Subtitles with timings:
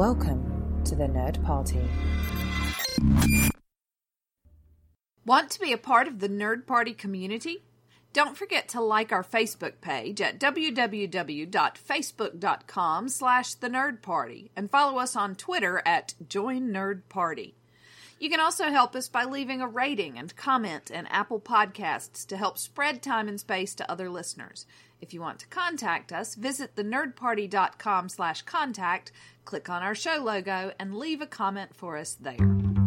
[0.00, 1.82] Welcome to the Nerd Party.
[5.26, 7.64] Want to be a part of the Nerd Party community?
[8.14, 14.98] Don't forget to like our Facebook page at www.facebook.com slash the Nerd Party and follow
[14.98, 17.54] us on Twitter at Join Nerd Party.
[18.18, 22.38] You can also help us by leaving a rating and comment in Apple Podcasts to
[22.38, 24.64] help spread time and space to other listeners.
[25.00, 29.12] If you want to contact us, visit thenerdparty.com slash contact,
[29.44, 32.79] click on our show logo, and leave a comment for us there.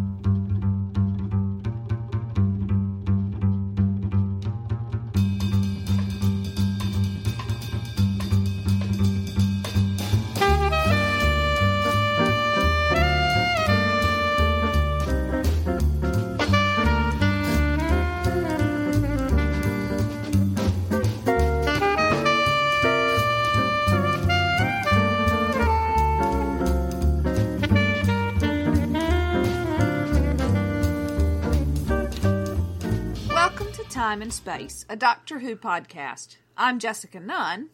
[34.33, 36.37] Space, a Doctor Who podcast.
[36.57, 37.69] I'm Jessica Nunn.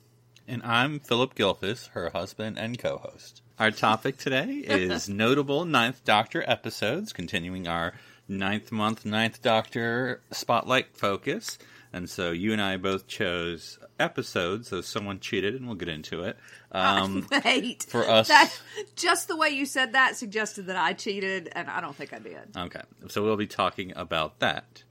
[0.47, 3.41] And I'm Phillip Gilfus, her husband and co host.
[3.57, 7.93] Our topic today is notable Ninth Doctor episodes, continuing our
[8.27, 11.57] ninth month Ninth Doctor spotlight focus.
[11.93, 16.23] And so you and I both chose episodes, so someone cheated, and we'll get into
[16.23, 16.37] it.
[16.71, 17.83] Um, Wait.
[17.89, 18.51] for us- That,
[18.95, 22.19] just the way you said that suggested that I cheated, and I don't think I
[22.19, 22.55] did.
[22.55, 24.83] okay, so we'll be talking about that.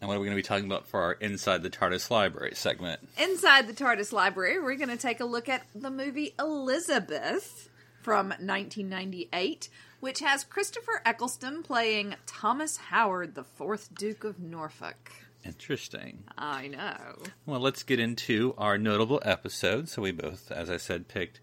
[0.00, 2.52] And what are we going to be talking about for our Inside the TARDIS Library
[2.54, 3.06] segment?
[3.18, 7.68] Inside the TARDIS library, we're going to take a look at the movie Elizabeth
[8.00, 9.68] from 1998,
[10.00, 15.12] which has Christopher Eccleston playing Thomas Howard, the fourth Duke of Norfolk.
[15.44, 16.24] Interesting.
[16.36, 17.16] I know.
[17.44, 19.92] Well, let's get into our notable episodes.
[19.92, 21.40] So we both, as I said, picked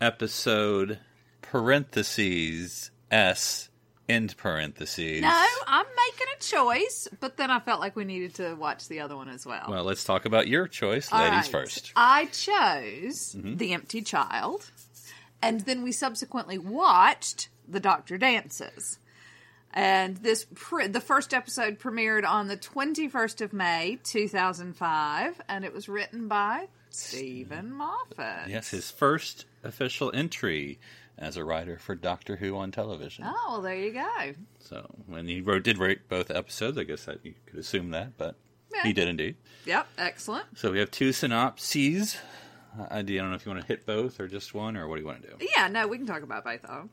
[0.00, 0.98] episode
[1.42, 3.68] parentheses S
[4.08, 5.22] end parentheses.
[5.22, 9.00] No, I'm making a choice, but then I felt like we needed to watch the
[9.00, 9.66] other one as well.
[9.68, 11.62] Well, let's talk about your choice, All ladies right.
[11.62, 11.92] first.
[11.96, 13.56] I chose mm-hmm.
[13.56, 14.70] The Empty Child,
[15.40, 18.98] and then we subsequently watched The Doctor Dances.
[19.74, 25.72] And this pre- the first episode premiered on the 21st of May, 2005, and it
[25.72, 28.48] was written by Steven Moffat.
[28.48, 30.78] Yes, his first official entry
[31.18, 33.24] as a writer for Doctor Who on television.
[33.26, 34.34] Oh, well, there you go.
[34.58, 38.16] So when he wrote, did write both episodes, I guess that you could assume that,
[38.18, 38.36] but
[38.74, 38.82] Yeah.
[38.84, 39.36] he did indeed.
[39.66, 40.46] Yep, excellent.
[40.58, 42.16] So we have two synopses.
[42.78, 44.88] Uh, I I don't know if you want to hit both or just one, or
[44.88, 45.46] what do you want to do?
[45.56, 46.90] Yeah, no, we can talk about both of them.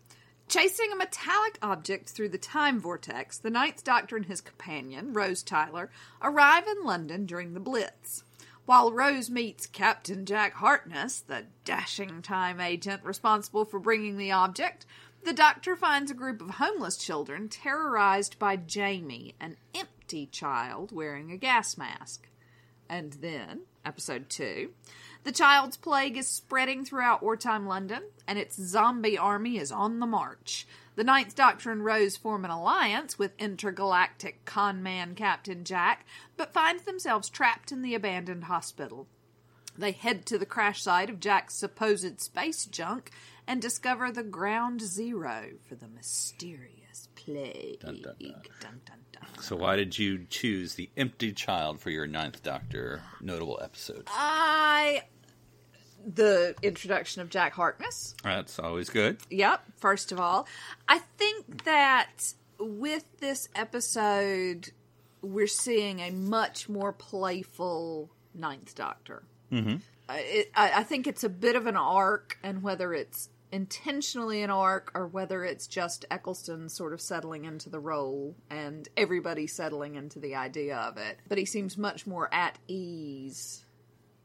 [0.50, 5.44] Chasing a metallic object through the time vortex, the Ninth Doctor and his companion, Rose
[5.44, 5.91] Tyler,
[6.24, 8.24] arrive in London during the Blitz.
[8.69, 14.85] While Rose meets Captain Jack Harkness, the dashing time agent responsible for bringing the object,
[15.24, 21.31] the Doctor finds a group of homeless children terrorized by Jamie, an empty child wearing
[21.31, 22.28] a gas mask.
[22.88, 24.69] And then, episode two,
[25.23, 30.05] the child's plague is spreading throughout wartime London, and its zombie army is on the
[30.05, 30.67] march.
[30.95, 36.05] The Ninth Doctor and Rose form an alliance with intergalactic con man Captain Jack,
[36.38, 39.07] but find themselves trapped in the abandoned hospital.
[39.75, 43.09] They head to the crash site of Jack's supposed space junk
[43.47, 47.79] and discover the ground zero for the mysterious plague.
[47.79, 49.00] Dun, dun, dun.
[49.41, 54.07] So why did you choose the empty child for your ninth Doctor notable episode?
[54.07, 55.03] I
[56.06, 58.16] the introduction of Jack Harkness.
[58.24, 59.18] That's always good.
[59.30, 60.47] Yep, first of all.
[60.88, 64.72] I think that with this episode
[65.22, 69.24] we're seeing a much more playful Ninth Doctor.
[69.51, 69.78] Mm-hmm.
[70.07, 74.50] I, I I think it's a bit of an arc, and whether it's intentionally an
[74.50, 79.96] arc or whether it's just Eccleston sort of settling into the role and everybody settling
[79.96, 81.18] into the idea of it.
[81.28, 83.66] But he seems much more at ease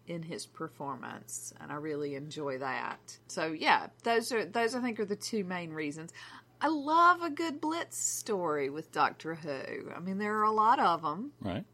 [0.07, 3.19] in his performance and I really enjoy that.
[3.27, 6.13] So yeah, those are those I think are the two main reasons.
[6.61, 9.91] I love a good blitz story with Doctor Who.
[9.95, 11.65] I mean there are a lot of them, Right.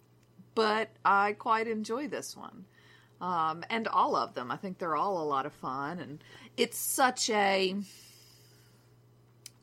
[0.55, 2.64] but I quite enjoy this one.
[3.20, 4.50] Um, and all of them.
[4.50, 6.25] I think they're all a lot of fun and
[6.56, 7.76] it's such a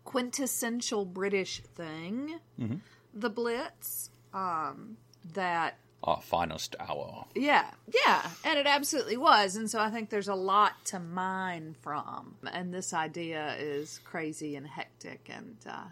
[0.04, 2.40] quintessential British thing,
[3.14, 4.98] the Blitz, um,
[5.34, 7.26] that Our finest hour.
[7.36, 7.72] yeah,
[8.06, 9.56] yeah, and it absolutely was.
[9.56, 12.36] And so I think there's a lot to mine from.
[12.52, 15.30] And this idea is crazy and hectic.
[15.34, 15.88] And uh,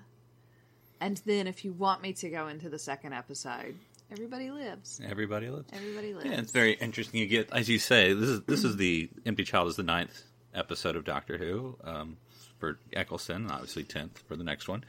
[1.01, 3.75] and then if you want me to go into the second episode,
[4.11, 5.01] everybody lives.
[5.07, 5.69] Everybody lives.
[5.73, 6.25] Everybody lives.
[6.25, 7.19] Yeah, it's very interesting.
[7.19, 10.23] You get, as you say, this is this is the empty child is the ninth
[10.53, 12.17] episode of Doctor Who um,
[12.59, 14.85] for Eccleston, obviously tenth for the next one,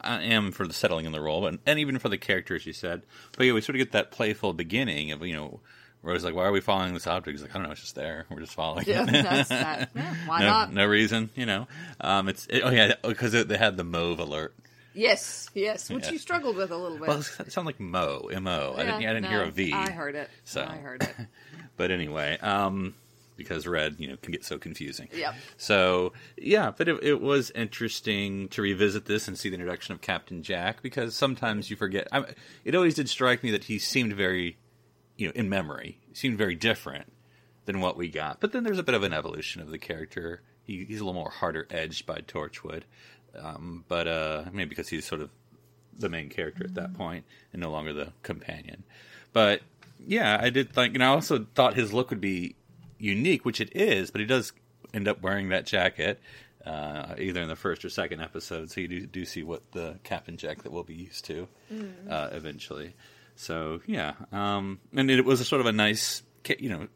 [0.00, 2.72] I am for the settling in the role, and, and even for the characters you
[2.72, 3.02] said.
[3.36, 5.60] But yeah, we sort of get that playful beginning of you know.
[6.00, 7.36] Rose like, why are we following this object?
[7.36, 8.24] He's like, I don't know, it's just there.
[8.30, 9.10] We're just following Yeah, it.
[9.10, 9.90] that's that.
[9.96, 10.72] Yeah, why no, not?
[10.72, 11.66] no reason, you know.
[12.00, 14.54] Um, it's it, oh yeah, because they had the mauve alert.
[14.98, 16.12] Yes, yes, which Yeah.
[16.12, 17.06] you struggled with a little bit.
[17.06, 18.74] Well, it sounded like Mo, M O.
[18.76, 19.72] I didn't, I didn't no, hear a V.
[19.72, 20.28] I heard it.
[20.44, 20.62] So.
[20.62, 21.14] I heard it.
[21.76, 22.96] But anyway, um,
[23.36, 25.08] because red, you know, can get so confusing.
[25.14, 25.34] Yeah.
[25.58, 30.00] So yeah, but it, it was interesting to revisit this and see the introduction of
[30.00, 32.08] Captain Jack because sometimes you forget.
[32.10, 32.24] I,
[32.64, 34.56] it always did strike me that he seemed very,
[35.16, 37.12] you know, in memory, seemed very different
[37.66, 38.40] than what we got.
[38.40, 40.42] But then there's a bit of an evolution of the character.
[40.64, 42.82] He, he's a little more harder edged by Torchwood,
[43.38, 45.30] um, but uh, maybe because he's sort of
[45.98, 48.84] the main character at that point and no longer the companion.
[49.32, 49.62] But
[50.06, 52.54] yeah, I did think, and I also thought his look would be
[52.98, 54.10] unique, which it is.
[54.10, 54.52] But he does
[54.94, 56.20] end up wearing that jacket,
[56.64, 58.70] uh, either in the first or second episode.
[58.70, 61.48] So you do, do see what the Captain Jack that we'll be used to
[62.08, 62.94] uh, eventually.
[63.36, 66.22] So yeah, um, and it was a sort of a nice,
[66.58, 66.88] you know,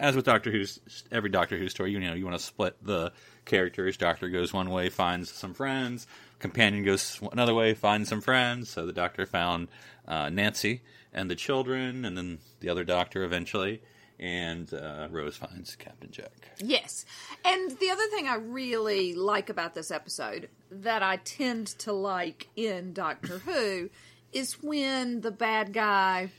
[0.00, 0.80] as with Doctor Who's
[1.10, 3.12] every Doctor Who story, you know, you want to split the
[3.48, 3.96] characters.
[3.96, 6.06] Doctor goes one way, finds some friends.
[6.38, 8.68] Companion goes another way, finds some friends.
[8.68, 9.68] So the Doctor found
[10.06, 13.82] uh, Nancy and the children, and then the other Doctor eventually.
[14.20, 16.50] And uh, Rose finds Captain Jack.
[16.58, 17.04] Yes.
[17.44, 22.48] And the other thing I really like about this episode that I tend to like
[22.56, 23.90] in Doctor Who
[24.32, 26.30] is when the bad guy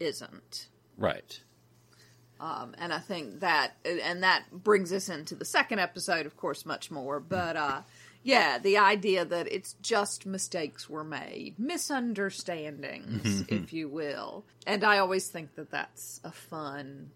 [0.00, 0.68] isn't.
[0.96, 1.40] Right.
[2.40, 6.64] Um, and I think that, and that brings us into the second episode, of course,
[6.64, 7.18] much more.
[7.18, 7.82] But uh,
[8.22, 14.44] yeah, the idea that it's just mistakes were made, misunderstandings, if you will.
[14.66, 17.10] And I always think that that's a fun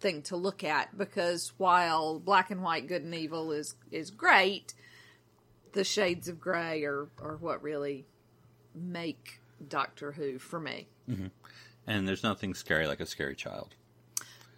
[0.00, 4.74] thing to look at because while black and white good and evil is is great,
[5.72, 8.04] the shades of gray are are what really
[8.74, 10.88] make Doctor Who for me.
[11.86, 13.74] And there's nothing scary like a scary child.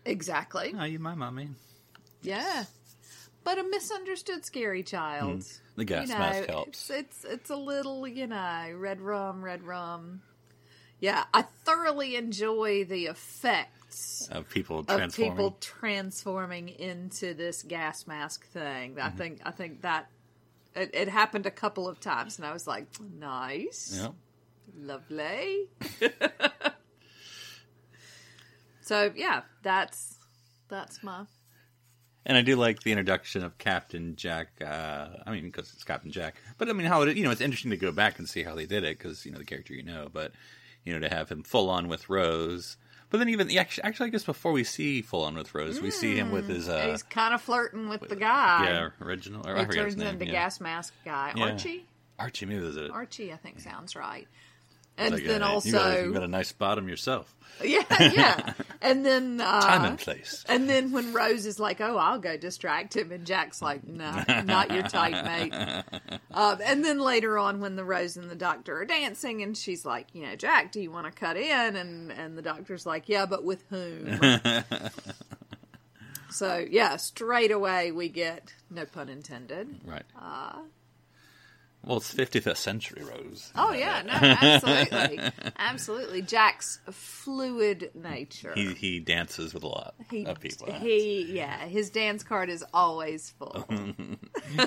[0.06, 0.74] Exactly.
[0.78, 1.48] Oh, you my mommy.
[2.22, 2.64] Yeah.
[3.44, 5.44] But a misunderstood scary child.
[5.76, 6.90] The gas you know, mask helps.
[6.90, 10.22] It's, it's it's a little, you know, red rum, red rum.
[10.98, 15.36] Yeah, I thoroughly enjoy the effects Of people of transforming.
[15.36, 18.98] people transforming into this gas mask thing.
[18.98, 19.16] I Mm-hmm.
[19.18, 20.08] think I think that
[20.74, 24.08] it, it happened a couple of times, and I was like, nice, Yeah.
[24.76, 25.68] lovely.
[28.86, 30.16] so yeah, that's
[30.68, 31.24] that's my
[32.24, 34.48] And I do like the introduction of Captain Jack.
[34.64, 36.36] Uh, I mean, because it's Captain Jack.
[36.56, 38.54] But I mean, how it you know it's interesting to go back and see how
[38.54, 40.08] they did it because you know the character you know.
[40.12, 40.32] But
[40.84, 42.76] you know to have him full on with Rose.
[43.10, 45.90] But then even actually, actually, I guess before we see full on with Rose, we
[45.90, 48.64] see him with his And uh, he's kind of flirting with the guy.
[48.64, 49.48] yeah original.
[49.48, 50.32] Or He turns into yeah.
[50.32, 51.32] gas mask guy.
[51.36, 51.44] Yeah.
[51.44, 51.86] Archie?
[52.18, 52.90] Archie, maybe was it?
[52.90, 54.26] Archie, I think sounds right.
[54.98, 57.34] And Like, then uh, also, you got, a, you got a nice bottom yourself.
[57.62, 58.52] yeah, yeah.
[58.82, 60.44] And then, uh, Time and place.
[60.48, 64.22] and then when Rose is like, "Oh, I'll go distract him," and Jack's like, "No,
[64.44, 65.82] not your type, mate."
[66.32, 69.86] Um, and then later on, when the Rose and the Doctor are dancing, and she's
[69.86, 73.08] like, "You know, Jack, do you want to cut in?" and and the Doctor's like,
[73.08, 74.20] "Yeah, but with whom?"
[76.30, 79.80] so yeah, straight away we get no pun intended.
[79.84, 80.02] Right.
[81.86, 83.52] Well, it's 55th century Rose.
[83.54, 85.20] Oh yeah, no, absolutely,
[85.58, 86.22] absolutely.
[86.22, 88.52] Jack's fluid nature.
[88.54, 90.72] He he dances with a lot He, of people.
[90.72, 93.64] he, yeah, his dance card is always full.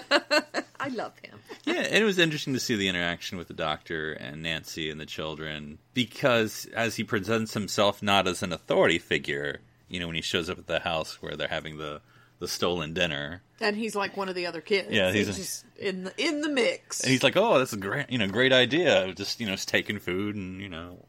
[0.80, 1.38] I love him.
[1.66, 5.00] Yeah, and it was interesting to see the interaction with the doctor and Nancy and
[5.00, 9.60] the children because as he presents himself not as an authority figure,
[9.90, 12.02] you know, when he shows up at the house where they're having the
[12.40, 14.88] the stolen dinner, And he's like one of the other kids.
[14.92, 17.02] Yeah, he's he's just in the in the mix.
[17.02, 19.14] and he's like, "Oh, that's a great, you know, great idea.
[19.14, 21.06] Just you know, just taking food and you know,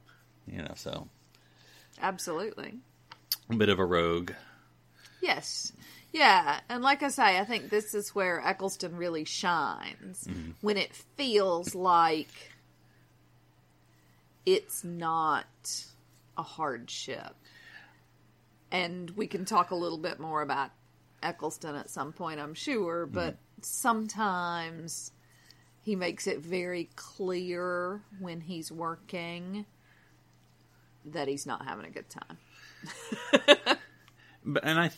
[0.47, 1.09] you know, so
[2.01, 2.75] Absolutely.
[3.49, 4.33] a bit of a rogue."
[5.23, 5.73] Yes.
[6.13, 10.51] Yeah, and like I say, I think this is where Eccleston really shines Mm-hmm.
[10.61, 12.27] when it feels like
[14.45, 15.47] it's not
[16.37, 17.35] a hardship.
[18.73, 20.71] And we can talk a little bit more about
[21.23, 25.13] Eccleston at some point, I'm sure, but sometimes
[25.83, 29.67] he makes it very clear when he's working
[31.05, 33.79] that he's not having a good time.
[34.45, 34.91] But and I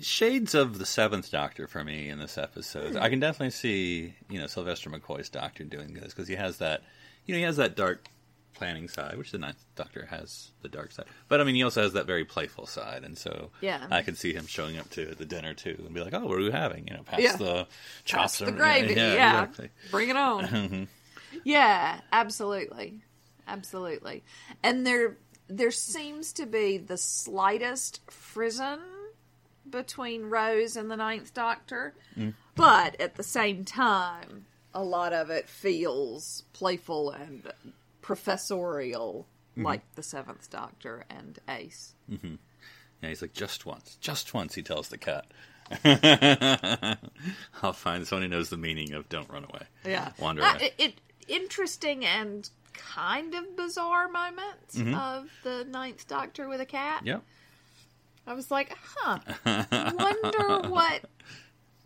[0.00, 2.96] shades of the seventh Doctor for me in this episode.
[2.96, 6.82] I can definitely see you know Sylvester McCoy's Doctor doing this because he has that
[7.24, 8.06] you know he has that dark
[8.54, 11.06] planning side, which the Ninth Doctor has the dark side.
[11.28, 13.86] But I mean, he also has that very playful side, and so Yeah.
[13.90, 16.38] I could see him showing up to the dinner too and be like, "Oh, what
[16.38, 17.36] are we having?" You know, pass Yeah.
[17.36, 17.66] the
[18.04, 18.94] chops, That's the gravy.
[18.94, 19.70] Yeah, exactly.
[19.90, 20.44] bring it on.
[20.54, 20.84] Mm-hmm.
[21.44, 23.00] yeah, absolutely,
[23.48, 24.22] absolutely.
[24.62, 25.16] And there,
[25.48, 28.80] there seems to be the slightest frisson
[29.68, 32.34] between Rose and the Ninth Doctor, mm.
[32.54, 37.50] but at the same time, a lot of it feels playful and
[38.04, 39.64] professorial, mm-hmm.
[39.64, 41.94] like the Seventh Doctor and Ace.
[42.10, 42.34] Mm-hmm.
[43.00, 45.26] Yeah, he's like, "Just once, just once," he tells the cat.
[47.62, 50.66] I'll find someone who knows the meaning of "Don't run away." Yeah, wander Uh, away.
[50.66, 54.94] it, it interesting and kind of bizarre moments mm-hmm.
[54.94, 57.06] of the Ninth Doctor with a cat.
[57.06, 57.22] Yep.
[58.26, 59.18] I was like, huh.
[59.44, 61.04] Wonder what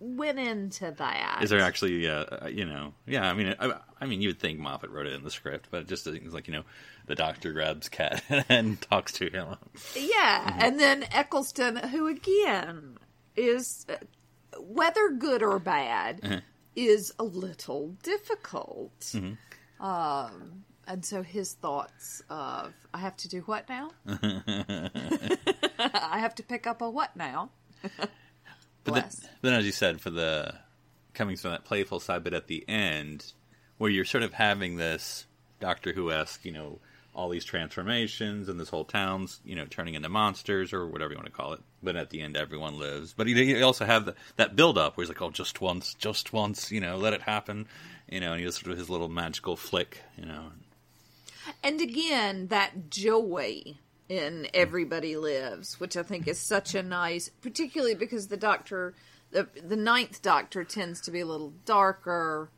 [0.01, 1.41] went into that.
[1.43, 3.29] Is there actually, uh, you know, yeah?
[3.29, 5.83] I mean, I, I mean, you would think Moffat wrote it in the script, but
[5.83, 6.63] it just seems like you know,
[7.07, 9.57] the doctor grabs cat and talks to him.
[9.97, 10.61] Yeah, Mm-hmm.
[10.61, 12.99] and then Eccleston, who again
[13.37, 13.87] is
[14.59, 16.41] whether good or bad, Uh-huh.
[16.77, 18.99] is a little difficult.
[19.01, 19.85] Mm-hmm.
[19.85, 23.91] Um, and so his thoughts of I have to do what now?
[25.79, 27.51] I have to pick up a what now?
[28.89, 29.29] But then, Bless.
[29.43, 30.55] then, as you said, for the
[31.15, 33.33] coming from that playful side, but at the end,
[33.79, 35.27] where you're sort of having this
[35.61, 36.79] Doctor Who esque, you know,
[37.15, 41.17] all these transformations and this whole town's, you know, turning into monsters or whatever you
[41.17, 41.61] want to call it.
[41.83, 43.13] But at the end, everyone lives.
[43.17, 45.95] But you, you also have the, that build up where he's like, oh, just once,
[45.95, 47.67] just once, you know, let it happen.
[48.09, 50.53] You know, and he does sort of his little magical flick, you know.
[51.65, 57.95] And again, that joy in Everybody Lives, which I think is such a nice, particularly
[57.95, 58.95] because the Doctor,
[59.31, 62.51] the the Ninth Doctor tends to be a little darker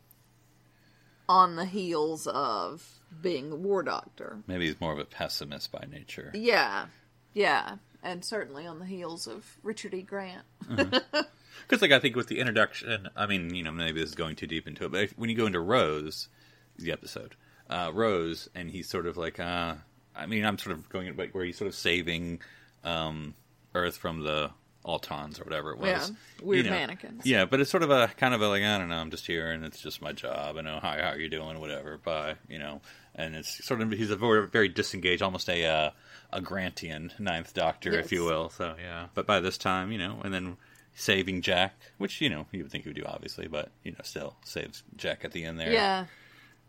[1.29, 4.39] on the heels of being the War Doctor.
[4.47, 6.31] Maybe he's more of a pessimist by nature.
[6.35, 6.87] Yeah,
[7.33, 10.03] yeah, and certainly on the heels of Richard E.
[10.03, 10.45] Grant.
[11.67, 14.37] Because, like, I think with the introduction, I mean, you know, maybe this is going
[14.37, 16.29] too deep into it, but if, when you go into Rose,
[16.77, 17.37] the episode,
[17.69, 19.75] uh, Rose, and he's sort of like, uh,
[20.15, 22.41] I mean, I'm sort of going like where he's sort of saving
[22.85, 23.35] um,
[23.75, 24.51] Earth from the
[24.85, 25.89] Autons or whatever it was.
[26.11, 27.27] Yeah, weird You know, mannequins.
[27.27, 29.27] Yeah, but it's sort of a kind of a like, I don't know, I'm just
[29.27, 30.57] here and it's just my job.
[30.57, 31.99] I know how how you doing, whatever.
[31.99, 32.81] Bye, you know.
[33.15, 35.91] And it's sort of he's a very very disengaged, almost a uh,
[36.33, 38.49] a Grantian Ninth Doctor, if you will.
[38.51, 40.57] So yeah, but by this time, you know, and then
[40.95, 43.99] saving Jack, which you know you would think he would do, obviously, but you know,
[44.03, 45.73] still saves Jack at the end there.
[45.73, 46.07] Yeah,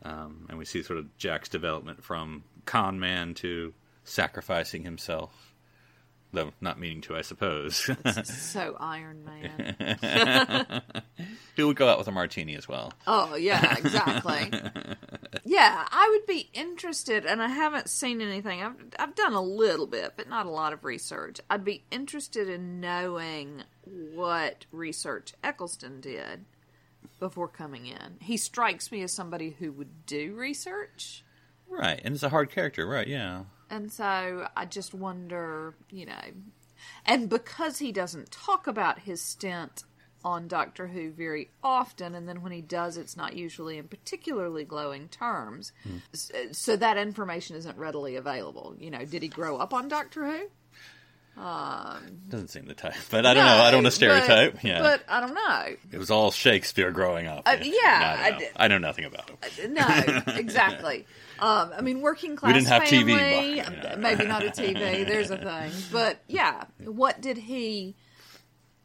[0.04, 5.54] Um, and we see sort of Jack's development from con man to sacrificing himself,
[6.34, 7.90] though not meaning to, I suppose.
[8.24, 10.82] so Iron Man.
[11.56, 12.94] Who would go out with a martini as well?
[13.06, 14.52] Oh, yeah, exactly.
[15.44, 18.62] yeah, I would be interested, and I haven't seen anything.
[18.62, 21.40] I've, I've done a little bit, but not a lot of research.
[21.50, 23.64] I'd be interested in knowing
[24.16, 26.46] what research Eccleston did
[27.20, 28.18] before coming in.
[28.20, 31.24] He strikes me as somebody who would do research.
[31.72, 33.08] Right, and it's a hard character, right?
[33.08, 33.44] Yeah.
[33.70, 36.20] And so I just wonder, you know,
[37.06, 39.84] and because he doesn't talk about his stint
[40.24, 44.66] on Doctor Who very often, and then when he does, it's not usually in particularly
[44.66, 45.98] glowing terms, hmm.
[46.14, 48.76] S- uh, so that information isn't readily available.
[48.80, 50.48] You know, did he grow up on Doctor Who?
[51.42, 53.52] Um, doesn't seem the type, but I don't know.
[53.64, 54.64] I don't want to No, but- stereotype.
[54.64, 55.76] yeah, But I don't know.
[55.94, 57.44] it was all Shakespeare growing up.
[57.46, 58.48] Uh, yeah, I, I don't know.
[58.58, 59.38] I know nothing about him.
[59.42, 59.68] Uh,
[60.26, 61.06] no, exactly.
[61.42, 63.96] Um, I mean, working class didn't have TV family, you know.
[63.98, 65.08] maybe not a TV.
[65.08, 67.96] There's a thing, but yeah, what did he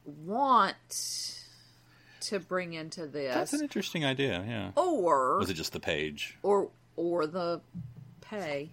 [0.06, 1.36] want
[2.20, 4.44] to bring into this, That's an interesting idea.
[4.46, 4.70] Yeah.
[4.74, 6.36] or Was it just the page?
[6.42, 7.60] or or the
[8.20, 8.70] pay?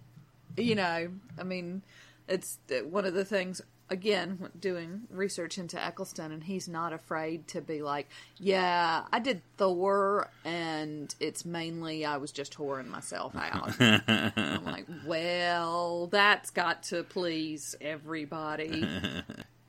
[0.58, 1.82] You know, I mean,
[2.28, 3.62] it's uh, one of the things.
[3.90, 9.42] Again, doing research into Eccleston, and he's not afraid to be like, "Yeah, I did
[9.58, 16.84] Thor, and it's mainly I was just whoring myself out." I'm like, "Well, that's got
[16.84, 18.88] to please everybody."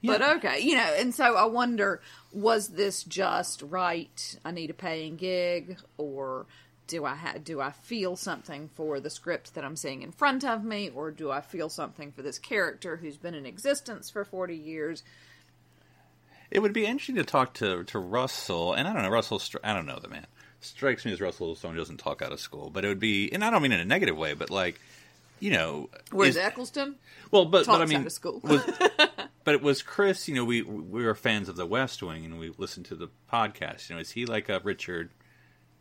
[0.07, 4.39] But okay, you know, and so I wonder was this just right?
[4.45, 6.47] I need a paying gig, or
[6.87, 10.45] do I ha- do I feel something for the script that I'm seeing in front
[10.45, 14.25] of me, or do I feel something for this character who's been in existence for
[14.25, 15.03] forty years?
[16.51, 19.41] It would be interesting to talk to to Russell, and I don't know Russell.
[19.63, 20.27] I don't know the man.
[20.61, 23.31] Strikes me as Russell someone who doesn't talk out of school, but it would be,
[23.33, 24.81] and I don't mean in a negative way, but like,
[25.41, 26.95] you know, where's is- Eccleston,
[27.31, 28.41] Well, but but I mean, out of school.
[28.43, 28.63] was,
[29.45, 30.27] but it was Chris.
[30.29, 33.09] You know, we we were fans of The West Wing, and we listened to the
[33.33, 33.89] podcast.
[33.91, 35.11] You know, is he like a Richard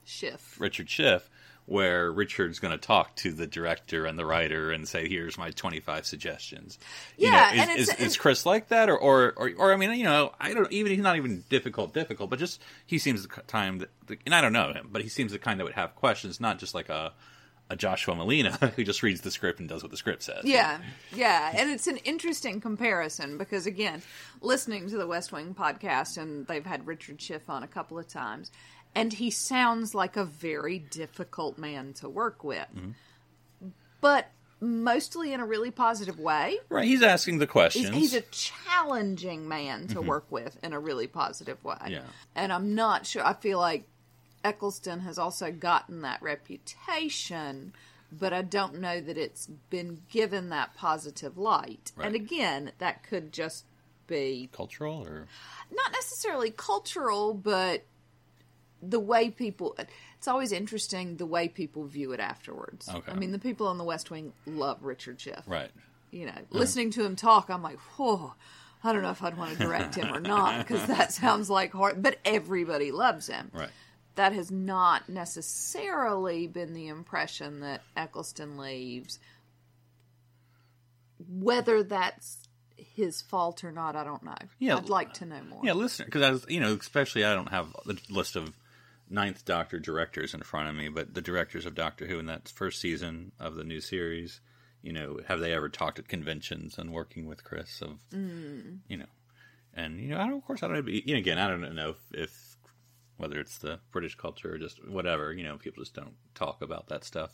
[0.06, 1.30] Schiff, Richard Schiff,
[1.66, 5.52] where Richard's going to talk to the director and the writer and say, "Here's my
[5.52, 6.78] 25 suggestions."
[7.18, 9.74] You Yeah, know, is, and it's- is, is Chris like that, or, or or or
[9.74, 12.98] I mean, you know, I don't even he's not even difficult, difficult, but just he
[12.98, 13.90] seems the time that,
[14.26, 16.60] and I don't know him, but he seems the kind that would have questions, not
[16.60, 17.14] just like a
[17.70, 20.44] a Joshua Malina who just reads the script and does what the script says.
[20.44, 20.80] Yeah,
[21.16, 24.02] yeah, and it's an interesting comparison because again,
[24.42, 28.06] listening to the West Wing podcast, and they've had Richard Schiff on a couple of
[28.10, 28.52] times,
[28.96, 32.68] and he sounds like a very difficult man to work with,
[34.02, 36.58] but mostly in a really positive way.
[36.70, 37.90] Right, he's asking the He's, questions.
[37.90, 40.08] he's a challenging man to mm-hmm.
[40.08, 41.78] work with in a really positive way.
[41.88, 42.04] Yeah.
[42.36, 43.26] And I'm not sure.
[43.26, 43.84] I feel like
[44.44, 47.74] Eccleston has also gotten that reputation,
[48.12, 51.92] but I don't know that it's been given that positive light.
[51.96, 52.08] Right.
[52.08, 53.66] And again, that could just
[54.08, 55.28] be cultural or
[55.72, 57.86] not necessarily cultural, but
[58.90, 59.76] the way people.
[60.18, 62.90] It's always interesting the way people view it afterwards.
[62.90, 63.12] Okay.
[63.12, 65.70] I mean, the people on the West Wing love Richard Schiff right.
[66.12, 68.34] you know, listening to him talk, I'm like, whoa,
[68.84, 71.74] I don't know if I'd want to direct him or not because that sounds like
[71.74, 72.02] hard.
[72.02, 73.52] But everybody loves him.
[73.54, 73.70] Right.
[74.16, 79.20] That has not necessarily been the impression that Eccleston leaves.
[81.28, 82.38] Whether that's
[82.76, 84.36] his fault or not, I don't know.
[84.60, 84.78] Yeah.
[84.78, 85.62] I'd like to know more.
[85.64, 88.54] Yeah, listener, because I was, you know, especially I don't have the list of
[89.10, 92.50] Ninth Doctor directors in front of me, but the directors of Doctor Who in that
[92.50, 94.42] first season of the new series,
[94.82, 98.80] you know, have they ever talked at conventions and working with Chris of, mm.
[98.88, 99.06] you know,
[99.74, 100.88] and you know, I don't, of course, I don't.
[100.88, 102.58] You know, again, I don't know if, if
[103.18, 106.90] whether it's the British culture or just whatever, you know, people just don't talk about
[106.90, 107.32] that stuff.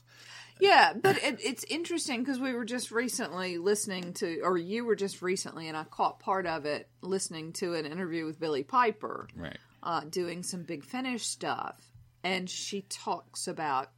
[0.60, 4.96] Yeah, but it, it's interesting because we were just recently listening to, or you were
[4.96, 9.28] just recently, and I caught part of it listening to an interview with Billie Piper.
[9.36, 9.58] Right.
[9.84, 11.80] Uh, doing some big finish stuff,
[12.24, 13.92] and she talks about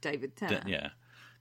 [0.00, 0.68] David Tennant.
[0.68, 0.90] Yeah.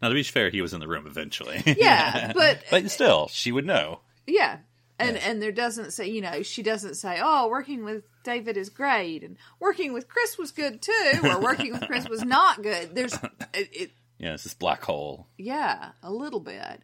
[0.01, 1.61] Now, to be fair, he was in the room eventually.
[1.77, 4.01] Yeah, but but still, she would know.
[4.27, 4.57] yeah,
[4.99, 8.69] and and there doesn't say you know she doesn't say oh working with David is
[8.69, 12.93] great and working with Chris was good too or working with Chris was not good.
[12.95, 13.13] There's
[13.53, 15.27] it, it Yeah, it's this black hole.
[15.37, 16.81] yeah a little bit.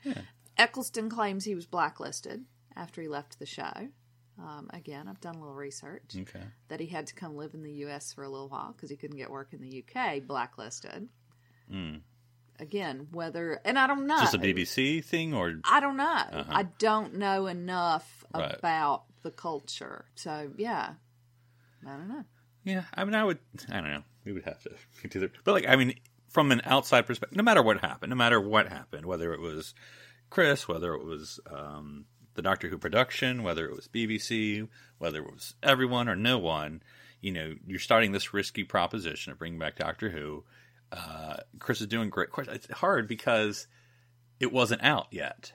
[0.57, 3.89] Eccleston claims he was blacklisted after he left the show.
[4.39, 6.15] Um, again, I've done a little research.
[6.19, 6.41] Okay.
[6.69, 8.13] that he had to come live in the U.S.
[8.13, 10.21] for a little while because he couldn't get work in the U.K.
[10.21, 11.07] Blacklisted.
[12.59, 14.17] Again, whether and I don't know.
[14.19, 16.05] Just a BBC thing, or I don't know.
[16.05, 18.55] I don't know enough Right.
[18.57, 20.05] about the culture.
[20.15, 20.93] So yeah,
[21.85, 22.23] I don't know.
[22.63, 25.31] yeah, I mean, I would, I don't know, we would have to do that.
[25.43, 25.95] But like, I mean,
[26.29, 29.73] from an outside perspective, no matter what happened, no matter what happened, whether it was
[30.29, 34.67] Chris, whether it was um, the Doctor Who production, whether it was BBC,
[34.97, 36.81] whether it was everyone or no one,
[37.21, 40.43] you know, you're starting this risky proposition of bringing back Doctor Who.
[40.91, 42.27] Uh, Chris is doing great.
[42.27, 43.67] Of course, it's hard because
[44.39, 45.53] it wasn't out yet.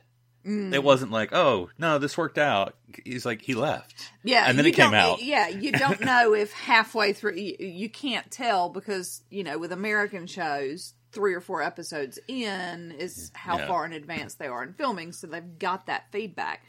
[0.72, 2.74] It wasn't like, oh no, this worked out.
[3.04, 4.10] He's like, he left.
[4.24, 5.22] Yeah, and then it came out.
[5.22, 9.72] Yeah, you don't know if halfway through you, you can't tell because you know with
[9.72, 13.66] American shows, three or four episodes in is how Yeah.
[13.66, 16.64] far in advance they are in filming, so they've got that feedback,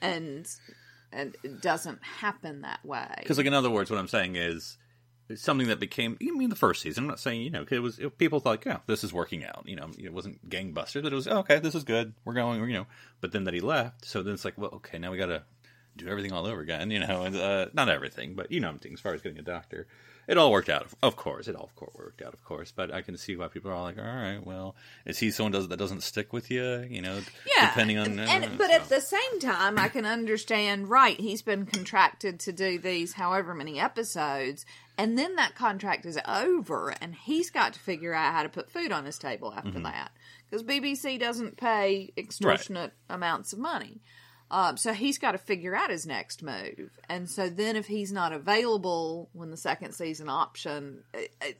[0.00, 0.46] and
[1.12, 3.14] and it doesn't happen that way.
[3.18, 4.76] Because, like, in other words, what I'm saying is
[5.36, 6.16] something that became.
[6.20, 7.04] You mean the first season?
[7.04, 7.64] I'm not saying you know.
[7.64, 9.62] 'cause it was it, people thought, yeah, this is working out.
[9.64, 11.60] You know, it wasn't gangbusters, but it was oh, okay.
[11.60, 12.14] This is good.
[12.24, 12.60] We're going.
[12.68, 12.86] You know,
[13.20, 15.44] but then that he left, so then it's like, well, okay, now we got to
[15.96, 16.90] do everything all over again.
[16.90, 19.86] You know, and uh, not everything, but you know, as far as getting a doctor,
[20.26, 20.86] it all worked out.
[21.02, 22.72] Of, course, it all of course worked out, of course.
[22.74, 25.52] But I can see why people are all like, all right, well, is he someone
[25.52, 26.86] does that doesn't stick with you?
[26.88, 27.20] You know,
[27.56, 28.18] yeah, depending on.
[28.18, 28.74] and, but so.
[28.74, 30.88] at the same time, I can understand.
[30.88, 34.64] Right, he's been contracted to do these however many episodes,
[34.98, 38.70] and then that contract is over, and he's got to figure out how to put
[38.70, 39.82] food on his table after Mm-hmm.
[39.84, 40.12] that
[40.48, 44.00] because BBC doesn't pay extortionate amounts of money.
[44.54, 48.12] Um, so he's got to figure out his next move, and so then if he's
[48.12, 51.58] not available when the second season option, it, it,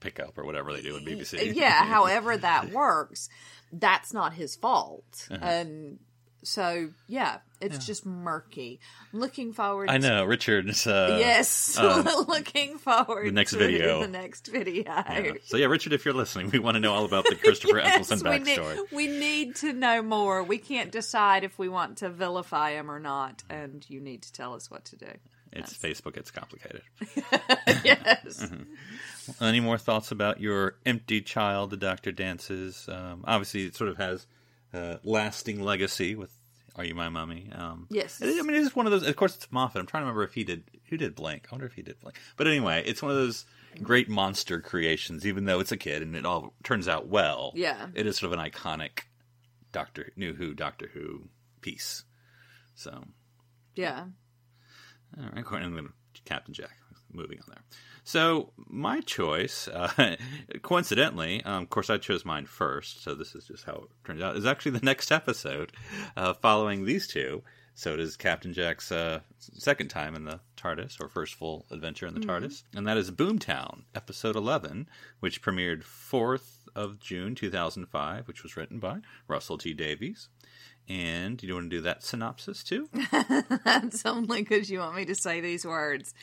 [0.00, 1.54] pick up or whatever they do in BBC.
[1.54, 3.28] yeah, however that works,
[3.72, 5.28] that's not his fault.
[5.30, 5.44] Uh-huh.
[5.44, 5.98] And
[6.42, 8.80] so, yeah, it's just murky.
[9.12, 9.90] Looking forward.
[9.90, 10.68] I To, know Richard.
[10.68, 13.26] Uh, yes, um, looking forward.
[13.28, 14.00] the next to video.
[14.00, 14.84] The next video.
[14.86, 15.32] Yeah.
[15.46, 18.10] So yeah, Richard, if you're listening, we want to know all about the Christopher Yes,
[18.10, 18.92] Eccleston we need, backstory.
[18.92, 20.42] we need to know more.
[20.42, 24.32] We can't decide if we want to vilify him or not, and you need to
[24.32, 25.08] tell us what to do.
[25.50, 26.16] It's Facebook.
[26.18, 26.82] It's complicated.
[27.84, 28.44] yes.
[28.44, 29.42] Mm-hmm.
[29.44, 32.86] Any more thoughts about your empty child, the Doctor dances?
[32.90, 34.26] Um, obviously, it sort of has
[34.74, 36.30] uh, lasting legacy with
[36.76, 37.50] Are You My Mummy?
[37.54, 38.20] Um, Yes.
[38.22, 39.06] I mean, it's one of those.
[39.06, 39.80] Of course, it's Moffat.
[39.80, 41.48] I'm trying to remember if he did who did Blink.
[41.50, 42.16] I wonder if he did Blink.
[42.36, 43.44] But anyway, it's one of those
[43.82, 45.26] great monster creations.
[45.26, 47.88] Even though it's a kid and it all turns out well, Yeah.
[47.94, 49.00] it is sort of an iconic
[49.72, 51.28] Doctor New Who Doctor Who
[51.60, 52.04] piece.
[52.74, 53.04] So,
[53.74, 54.06] Yeah.
[55.16, 56.76] all right, I'm going to Captain Jack.
[57.12, 57.62] Moving on there.
[58.08, 60.16] So my choice, uh,
[60.62, 63.02] coincidentally, um, of course, I chose mine first.
[63.02, 64.34] So this is just how it turns out.
[64.34, 65.72] Is actually the next episode,
[66.16, 67.42] uh, following these two.
[67.74, 72.06] So it is Captain Jack's uh, second time in the TARDIS, or first full adventure
[72.06, 74.88] in the TARDIS, and that is Boomtown, episode eleven,
[75.20, 80.30] which premiered fourth of June two thousand five, which was written by Russell T Davies.
[80.88, 82.88] And do you want to do that synopsis too?
[83.64, 86.14] That's only because you want me to say these words.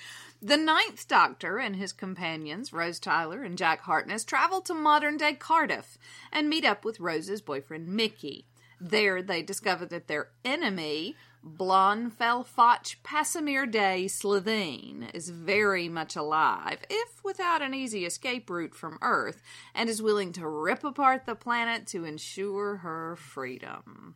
[0.41, 5.33] The Ninth Doctor and his companions, Rose Tyler and Jack Harkness, travel to modern day
[5.33, 5.97] Cardiff
[6.31, 8.45] and meet up with Rose's boyfriend, Mickey.
[8.79, 17.23] There, they discover that their enemy, Blonfell Passamir Day Slitheen, is very much alive, if
[17.23, 19.41] without an easy escape route from Earth,
[19.73, 24.15] and is willing to rip apart the planet to ensure her freedom.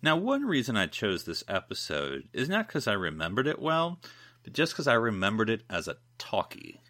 [0.00, 3.98] Now, one reason I chose this episode is not because I remembered it well,
[4.46, 6.80] but just because I remembered it as a talkie.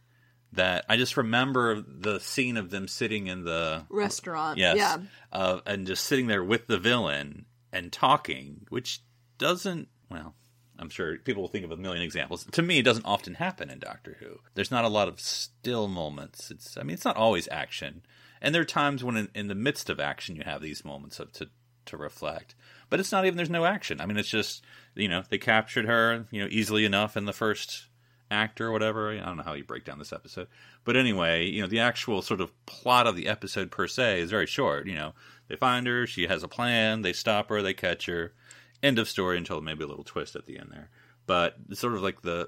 [0.53, 4.57] That I just remember the scene of them sitting in the Restaurant.
[4.59, 4.99] yes, Yeah.
[5.33, 9.03] uh, and just sitting there with the villain and talking, which
[9.39, 9.89] doesn't.
[10.11, 10.35] Well,
[10.79, 12.45] I'm sure people will think of a million examples.
[12.53, 14.39] To me, it doesn't often happen in Doctor Who.
[14.55, 16.51] There's not a lot of still moments.
[16.51, 18.03] It's I mean, it's not always action,
[18.41, 21.19] and there are times when in, in the midst of action you have these moments
[21.21, 21.51] of to
[21.87, 22.55] to reflect.
[22.89, 24.01] But it's not even there's no action.
[24.01, 27.33] I mean, it's just you know they captured her you know easily enough in the
[27.33, 27.87] first
[28.31, 29.11] act or whatever.
[29.11, 30.49] I don't know how you break down this episode,
[30.85, 34.31] but anyway, you know the actual sort of plot of the episode per se is
[34.31, 34.87] very short.
[34.87, 35.15] You know,
[35.49, 38.33] they find her, she has a plan, they stop her, they catch her.
[38.83, 40.91] End of story until maybe a little twist at the end there.
[41.27, 42.47] But sort of like the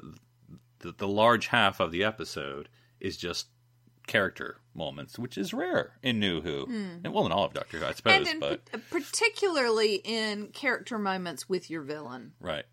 [0.81, 2.68] the, the large half of the episode
[3.01, 3.48] is just
[4.08, 7.04] character moments, which is rare in New Who, hmm.
[7.04, 8.14] and well, in all of Doctor Who, I suppose.
[8.14, 12.32] and in, but particularly in character moments with your villain.
[12.40, 12.64] Right.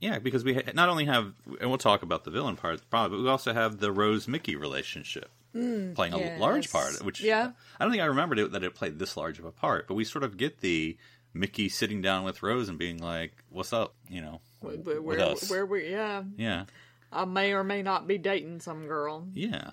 [0.00, 3.16] Yeah, because we ha- not only have, and we'll talk about the villain part, probably,
[3.16, 7.02] but we also have the Rose Mickey relationship hmm, playing a large part.
[7.02, 7.52] Which Yeah.
[7.80, 9.94] I don't think I remembered it, that it played this large of a part, but
[9.94, 10.98] we sort of get the
[11.32, 15.50] Mickey sitting down with Rose and being like, "What's up?" You know, Where, with us.
[15.50, 16.64] where we, yeah, yeah,
[17.12, 19.70] I may or may not be dating some girl, yeah,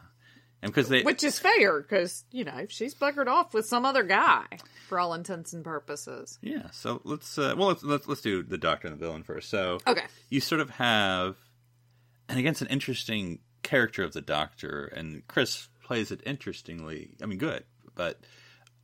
[0.64, 4.04] and because they, which is fair because you know she's buggered off with some other
[4.04, 4.46] guy
[4.88, 6.40] for all intents and purposes.
[6.42, 6.70] yeah.
[6.72, 9.50] So let's, uh, well, let's, let's let's do the Doctor and the villain first.
[9.50, 11.36] So Okay, you sort of have,
[12.30, 17.12] and again, it's an interesting character of the Doctor, and Chris plays it interestingly.
[17.22, 17.64] I mean, good,
[17.96, 18.20] but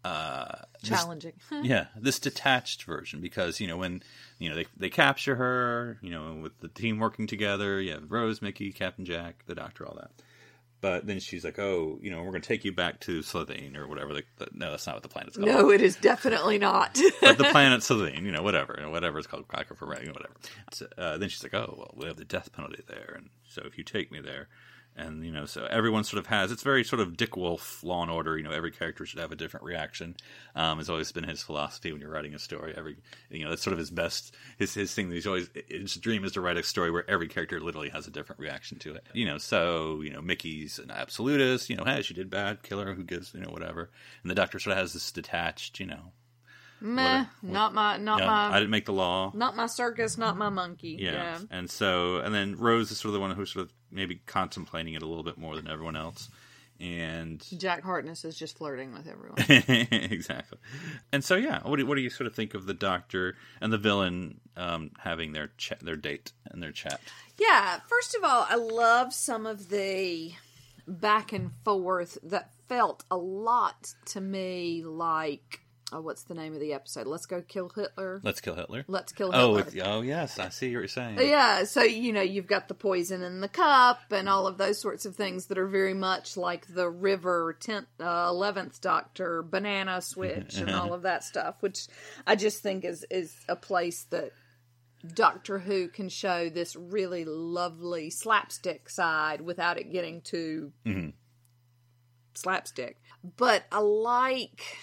[0.04, 1.34] uh, this- challenging.
[1.64, 4.04] yeah, this detached version because you know when
[4.38, 8.12] you know they they capture her, you know, with the team working together, you have
[8.12, 10.12] Rose, Mickey, Captain Jack, the Doctor, all that.
[10.82, 13.76] But then she's like, "Oh, you know, we're going to take you back to Slitheen
[13.76, 15.50] or whatever." The, the, no, that's not what the planet's called.
[15.50, 16.98] no, it is definitely not.
[17.22, 20.08] but the planet Slitheen, you know, whatever, you know, whatever it's called, Cracker for Ring,
[20.08, 20.34] whatever.
[20.72, 23.64] So, uh, then she's like, "Oh, well, we have the death penalty there, and so
[23.66, 24.48] if you take me there."
[24.96, 26.52] And you know, so everyone sort of has.
[26.52, 28.38] It's very sort of Dick Wolf, Law and Order.
[28.38, 30.16] You know, every character should have a different reaction.
[30.56, 32.74] Um, it's always been his philosophy when you're writing a story.
[32.76, 32.98] Every,
[33.30, 34.36] you know, that's sort of his best.
[34.58, 35.10] His his thing.
[35.10, 38.12] He's always his dream is to write a story where every character literally has a
[38.12, 39.06] different reaction to it.
[39.14, 41.70] You know, so you know, Mickey's an absolutist.
[41.70, 42.94] You know, hey, she did bad, kill her.
[42.94, 43.34] Who gives?
[43.34, 43.90] You know, whatever.
[44.24, 45.80] And the Doctor sort of has this detached.
[45.80, 46.12] You know,
[46.82, 49.32] Meh, what- not my, not yeah, my, I didn't make the law.
[49.36, 50.98] not my circus, not my monkey.
[51.00, 51.12] Yeah.
[51.12, 51.40] Yeah.
[51.52, 54.94] And so, and then Rose is sort of the one who's sort of maybe contemplating
[54.94, 56.30] it a little bit more than everyone else.
[56.82, 59.38] And Jack Harkness is just flirting with everyone.
[59.92, 60.60] exactly.
[61.12, 63.74] And so, yeah, what do, what do you sort of think of the doctor and
[63.74, 67.02] the villain um, having their chat, their date and their chat?
[67.38, 70.32] Yeah, first of all, I love some of the
[70.88, 75.60] back and forth that felt a lot to me like
[75.92, 77.08] oh, what's the name of the episode?
[77.08, 78.20] Let's go kill Hitler.
[78.24, 78.86] Let's kill Hitler.
[78.88, 79.72] Let's kill Oh, Hitler.
[79.80, 81.18] it's, oh yes, I see what you're saying.
[81.20, 84.80] yeah, so you know you've got the poison in the cup and all of those
[84.80, 90.02] sorts of things that are very much like the River tenth, uh, eleventh Doctor banana
[90.02, 91.88] switch and all of that stuff, which
[92.28, 94.32] I just think is is a place that
[95.14, 101.14] Doctor Who can show this really lovely slapstick side without it getting too Mhm.
[102.34, 102.98] slapstick.
[103.38, 104.78] But I like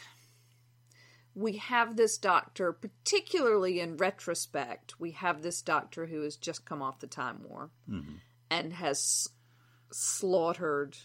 [1.37, 6.81] we have this doctor, particularly in retrospect, we have this doctor who has just come
[6.81, 8.14] off the Time War mm-hmm.
[8.51, 9.29] and has
[9.92, 10.96] slaughtered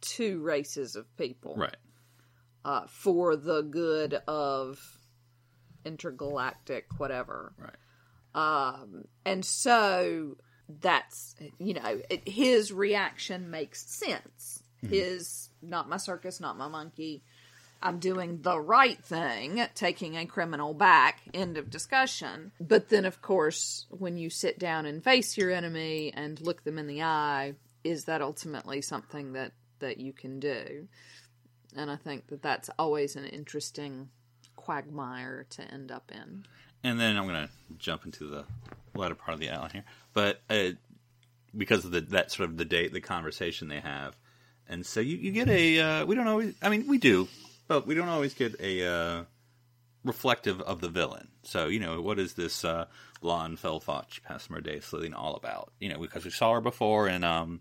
[0.00, 1.76] two races of people Right.
[2.64, 4.78] uh, for the good of
[5.84, 7.52] intergalactic whatever.
[7.58, 7.74] Right.
[8.34, 10.36] Um, and so
[10.68, 14.62] that's you know it, his reaction makes sense.
[14.84, 14.94] Mm-hmm.
[14.94, 17.24] His not my circus, not my monkey.
[17.80, 21.20] I'm doing the right thing, taking a criminal back.
[21.32, 22.52] End of discussion.
[22.60, 26.78] But then, of course, when you sit down and face your enemy and look them
[26.78, 30.88] in the eye, is that ultimately something that that you can do?
[31.76, 34.08] And I think that that's always an interesting
[34.56, 36.44] quagmire to end up in.
[36.82, 38.44] And then I'm going to jump into the
[38.94, 40.70] latter part of the outline here, but uh,
[41.56, 44.16] because of the that sort of the date, the conversation they have,
[44.68, 47.28] and so you, you get a uh, we don't always I mean we do,
[47.68, 49.24] but we don't always get a uh,
[50.04, 51.28] reflective of the villain.
[51.42, 52.86] So you know what is this uh,
[53.20, 55.72] blonde Felfotch Pasmer Day Slitheen all about?
[55.78, 57.60] You know because we saw her before in um,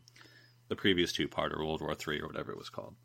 [0.70, 2.96] the previous two part or World War Three or whatever it was called,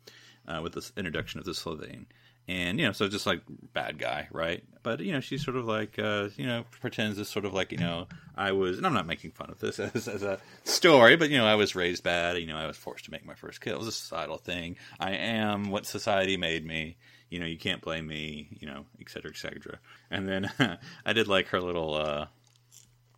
[0.47, 2.05] uh, with this introduction of the Slitheen.
[2.47, 3.41] And you know, so just like
[3.73, 4.63] bad guy, right?
[4.83, 7.71] But you know, she's sort of like uh, you know pretends this sort of like
[7.71, 11.15] you know I was, and I'm not making fun of this as, as a story,
[11.15, 12.37] but you know I was raised bad.
[12.37, 13.75] You know I was forced to make my first kill.
[13.75, 14.75] It was a societal thing.
[14.99, 16.97] I am what society made me.
[17.29, 18.49] You know you can't blame me.
[18.59, 19.79] You know, et cetera, et cetera.
[20.11, 20.51] And then
[21.05, 21.93] I did like her little.
[21.95, 22.25] uh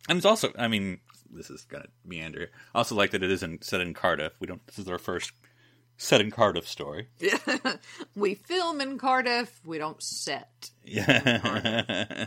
[0.08, 2.50] and it's also, I mean, this is gonna meander.
[2.74, 4.34] Also like that it isn't set in Cardiff.
[4.38, 4.64] We don't.
[4.66, 5.32] This is our first
[5.96, 7.08] set in Cardiff story.
[8.14, 10.70] We film in Cardiff, we don't set.
[10.84, 12.26] Yeah.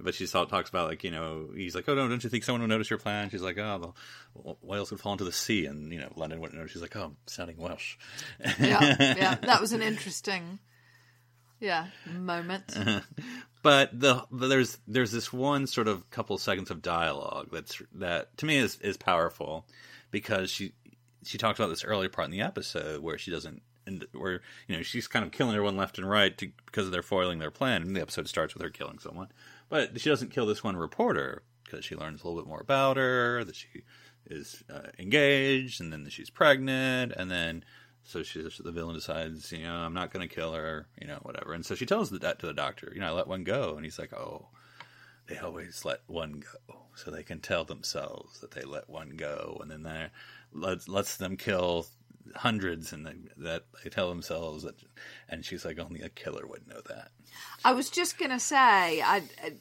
[0.00, 2.62] but she talks about like you know he's like oh no don't you think someone
[2.62, 3.28] will notice your plan?
[3.28, 3.94] She's like oh
[4.34, 6.66] the whales would fall into the sea and you know London wouldn't know.
[6.66, 7.96] She's like oh I'm sounding Welsh.
[8.58, 10.58] Yeah, yeah, that was an interesting,
[11.60, 12.74] yeah, moment.
[13.62, 18.36] but the but there's there's this one sort of couple seconds of dialogue that's that
[18.38, 19.66] to me is is powerful
[20.10, 20.72] because she
[21.24, 24.76] she talks about this earlier part in the episode where she doesn't and where you
[24.76, 27.82] know she's kind of killing everyone left and right to, because they're foiling their plan.
[27.82, 29.28] And the episode starts with her killing someone.
[29.68, 32.96] But she doesn't kill this one reporter because she learns a little bit more about
[32.96, 33.82] her that she
[34.26, 37.64] is uh, engaged and then she's pregnant and then
[38.04, 41.18] so she the villain decides you know i'm not going to kill her you know
[41.22, 41.52] whatever.
[41.52, 43.74] And so she tells that to the doctor you know i let one go.
[43.76, 44.48] And he's like oh
[45.28, 49.58] they always let one go so they can tell themselves that they let one go.
[49.60, 50.10] And then that
[50.52, 51.86] lets, lets them kill
[52.36, 54.76] hundreds and they, that they tell themselves that
[55.28, 57.10] and she's like only a killer would know that
[57.64, 58.56] I was just gonna say,
[59.02, 59.52] I, I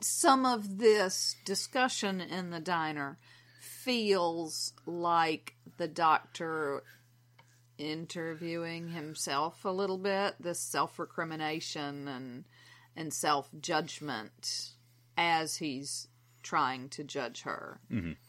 [0.00, 3.18] some of this discussion in the diner
[3.60, 6.82] feels like the doctor
[7.78, 10.34] interviewing himself a little bit.
[10.40, 12.44] This self recrimination and
[12.96, 14.70] and self judgment
[15.16, 16.08] as he's
[16.42, 17.80] trying to judge her.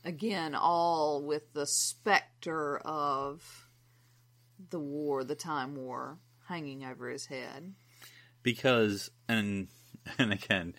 [0.05, 3.67] Again, all with the specter of
[4.69, 7.73] the war, the time war, hanging over his head.
[8.43, 9.67] because and
[10.17, 10.73] and again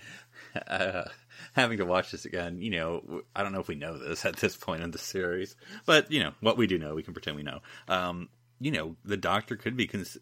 [0.69, 1.05] uh,
[1.53, 4.37] having to watch this again you know i don't know if we know this at
[4.37, 5.55] this point in the series
[5.87, 8.29] but you know what we do know we can pretend we know um
[8.61, 10.19] you know the doctor could be cons-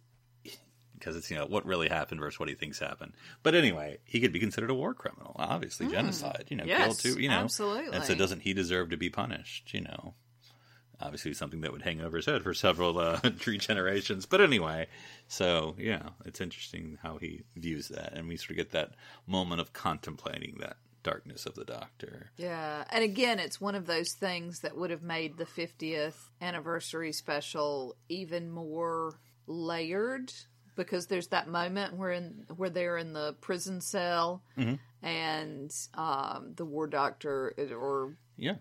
[1.01, 4.21] because it's you know what really happened versus what he thinks happened but anyway he
[4.21, 6.79] could be considered a war criminal obviously genocide you know kill.
[6.79, 7.97] Yes, too you know absolutely.
[7.97, 10.15] and so doesn't he deserve to be punished you know
[11.01, 14.27] obviously something that would hang over his head for several uh, three generations.
[14.27, 14.87] But anyway,
[15.29, 18.93] so yeah, it's interesting how he views that, and we sort of get that
[19.27, 22.31] moment of contemplating that darkness of the Doctor.
[22.37, 27.13] Yeah, and again, it's one of those things that would have made the 50th anniversary
[27.13, 29.15] special even more
[29.47, 30.33] layered
[30.77, 34.43] because there's that moment where in where they're in the prison cell
[35.03, 38.57] and um, the war doctor or Yeah,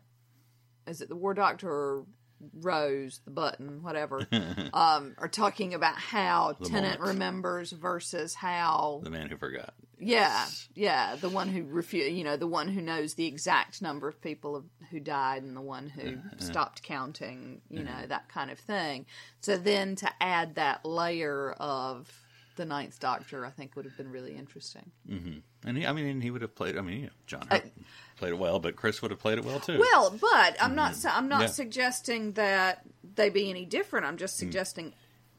[0.87, 2.05] is it the war doctor or
[2.53, 4.25] Rose, the button, whatever,
[4.73, 6.55] um, are talking about how
[6.97, 7.01] moment.
[7.01, 9.73] remembers versus how the man who forgot.
[9.99, 14.07] Yeah, yeah, the one who refu- you know, the one who knows the exact number
[14.07, 18.59] of people who died and the one who stopped counting, you know, that kind of
[18.59, 19.05] thing.
[19.41, 22.09] So then to add that layer of
[22.55, 24.91] the Ninth Doctor, I think would have been really interesting.
[25.09, 25.67] Mm-hmm.
[25.67, 26.77] And he, I mean, he would have played.
[26.77, 27.71] I mean, John uh, Hurt
[28.17, 29.79] played it well, but Chris would have played it well too.
[29.79, 30.91] Well, but I'm not.
[30.91, 31.01] Mm-hmm.
[31.01, 31.47] su- I'm not Yeah.
[31.47, 32.85] suggesting that
[33.15, 34.05] they be any different.
[34.05, 34.39] I'm just mm.
[34.39, 34.93] suggesting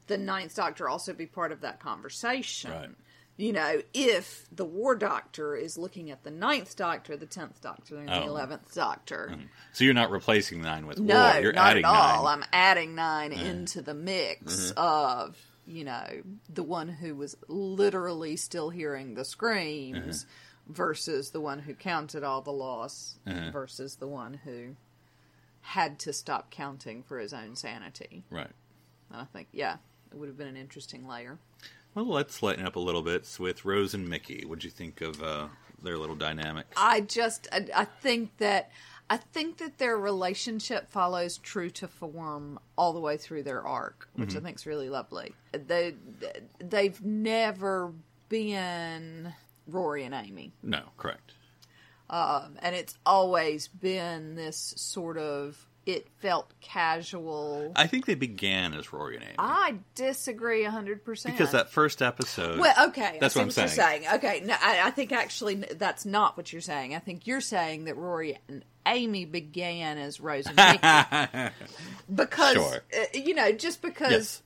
[0.07, 2.71] the Ninth Doctor also be part of that conversation.
[2.71, 2.89] Right.
[3.41, 7.97] You know, if the War Doctor is looking at the Ninth Doctor, the Tenth Doctor,
[7.97, 8.27] and the Oh.
[8.27, 9.29] Eleventh Doctor.
[9.31, 9.45] Mm-hmm.
[9.73, 11.41] so you're not replacing nine with No, war.
[11.41, 12.23] You're not adding at all.
[12.25, 12.37] nine.
[12.39, 14.79] I'm adding nine into the mix mm-hmm.
[14.79, 16.21] of you know
[16.53, 20.73] the one who was literally still hearing the screams mm-hmm.
[20.73, 24.75] versus the one who counted all the loss versus the one who
[25.61, 28.23] had to stop counting for his own sanity.
[28.29, 28.51] Right.
[29.11, 29.77] And I think yeah,
[30.11, 31.39] it would have been an interesting layer.
[31.93, 34.45] Well, let's lighten up a little bit with Rose and Mickey.
[34.45, 35.47] What'd you think of uh,
[35.81, 36.67] their little dynamic?
[36.77, 38.71] I just I, I think that
[39.09, 44.07] I think that their relationship follows true to form all the way through their arc,
[44.15, 45.33] which I think is really lovely.
[45.51, 45.95] They
[46.59, 47.91] they've never
[48.29, 49.33] been
[49.67, 51.33] Rory and Amy, No, correct.
[52.09, 55.67] um, and it's always been this sort of.
[55.91, 57.73] It felt casual.
[57.75, 62.01] I think they began as Rory and Amy I disagree hundred percent because that first
[62.01, 62.59] episode.
[62.59, 64.03] Well, okay, That's what I'm what you're saying.
[64.15, 66.95] Okay, no, I, I think actually that's not what you're saying.
[66.95, 71.53] I think you're saying that Rory and Amy began as Rose and Mickey
[72.15, 72.83] because Sure.
[72.97, 74.41] uh, you know just because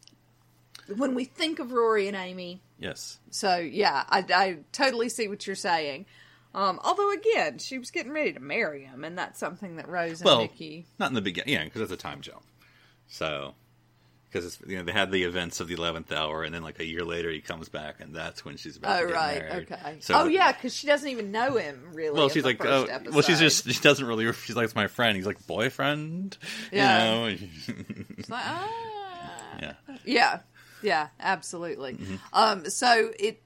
[0.88, 3.20] yes, when we think of Rory and Amy, yes.
[3.30, 6.06] so yeah, I, I totally see what you're saying.
[6.56, 10.22] Um, although again, she was getting ready to marry him, and that's something that Rose
[10.22, 10.50] and Well,
[10.98, 12.44] not in the beginning, yeah, because it's a time jump.
[13.08, 13.56] So,
[14.32, 16.80] because it's you know they had the events of the eleventh hour, and then like
[16.80, 19.42] a year later he comes back, and that's when she's about Oh to get right,
[19.50, 19.72] married.
[19.72, 19.98] okay.
[20.00, 22.18] So, oh yeah, because she doesn't even know him really.
[22.18, 24.32] Well, she's like, oh, well, she's just she doesn't really.
[24.32, 25.18] She's like, it's my friend.
[25.18, 26.38] He's like boyfriend.
[26.72, 27.26] Yeah.
[27.26, 27.38] You know.
[28.18, 28.72] It's like, ah.
[29.62, 29.74] yeah.
[30.06, 30.40] Yeah,
[30.82, 31.98] yeah, absolutely.
[32.32, 33.42] Um, so it,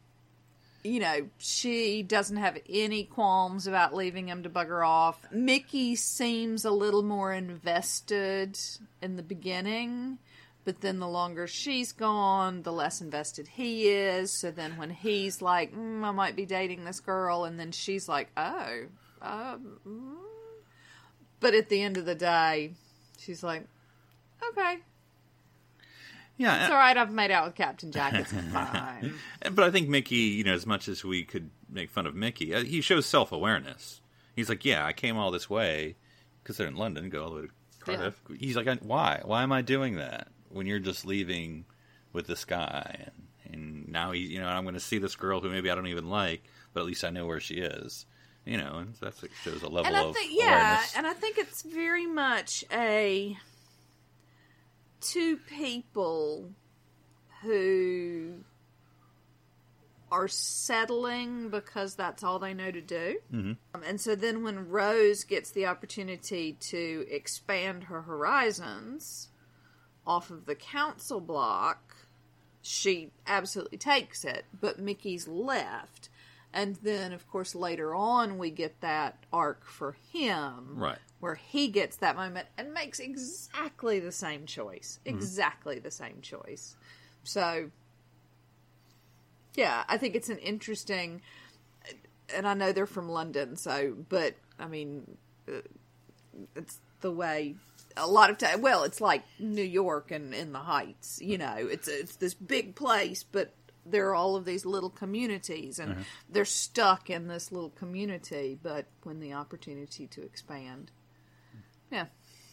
[0.84, 5.20] you know, she doesn't have any qualms about leaving him to bugger off.
[5.32, 8.58] Mickey seems a little more invested
[9.02, 10.20] in the beginning,
[10.64, 14.32] but then the longer she's gone, the less invested he is.
[14.32, 18.08] So then when he's like, mm, I might be dating this girl, and then she's
[18.08, 18.86] like, oh,
[19.22, 20.16] um, mm.
[21.40, 22.72] but at the end of the day,
[23.18, 23.66] she's like,
[24.50, 24.78] okay.
[26.40, 26.64] Yeah.
[26.64, 26.98] It's all right.
[26.98, 28.14] I've made out with Captain Jack.
[28.14, 29.14] It's fine.
[29.52, 32.56] But I think Mickey, you know, as much as we could make fun of Mickey,
[32.56, 34.00] uh, he shows self awareness.
[34.36, 35.98] He's like, yeah, I came all this way
[36.42, 37.50] because they're in London, go all the way to
[37.82, 38.22] Cardiff.
[38.40, 39.22] He's like, why?
[39.26, 41.66] Why am I doing that when you're just leaving
[42.14, 43.06] with this guy?
[43.46, 45.76] And, and now he, you know, I'm going to see this girl who maybe I
[45.76, 48.06] don't even like, but at least I know where she is.
[48.46, 50.94] You know, and that's it shows a level and I of think, yeah, awareness.
[50.96, 53.38] and I think it's very much a
[55.02, 56.52] two people
[57.42, 58.44] who
[60.12, 63.18] are settling because that's all they know to do.
[63.34, 63.52] Mm-hmm.
[63.76, 69.30] Um, and so then when Rose gets the opportunity to expand her horizons
[70.06, 71.96] off of the council block,
[72.62, 74.46] she absolutely takes it.
[74.60, 76.10] But Mickey's left.
[76.52, 80.98] And then, of course, later on, we get that arc for him Right.
[81.20, 85.00] Where he gets that moment and makes exactly the same choice.
[85.06, 85.18] Mm-hmm.
[85.18, 86.76] Exactly the same choice.
[87.24, 87.72] So,
[89.56, 91.22] yeah, I think it's an interesting,
[92.34, 95.62] and I know they're from London, so, but I mean, uh,
[96.56, 97.56] it's the way
[97.98, 98.62] a lot of time.
[98.62, 101.20] Well, it's like New York and in the Heights.
[101.22, 103.54] You know, it's it's this big place, but
[103.86, 108.58] there are all of these little communities, and they're stuck in this little community.
[108.62, 110.92] But when the opportunity to expand,
[111.92, 112.06] yeah,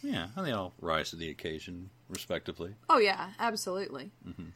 [0.03, 2.75] Yeah, and they all rise to the occasion, respectively.
[2.89, 4.49] oh yeah, absolutely, Mm-hmm.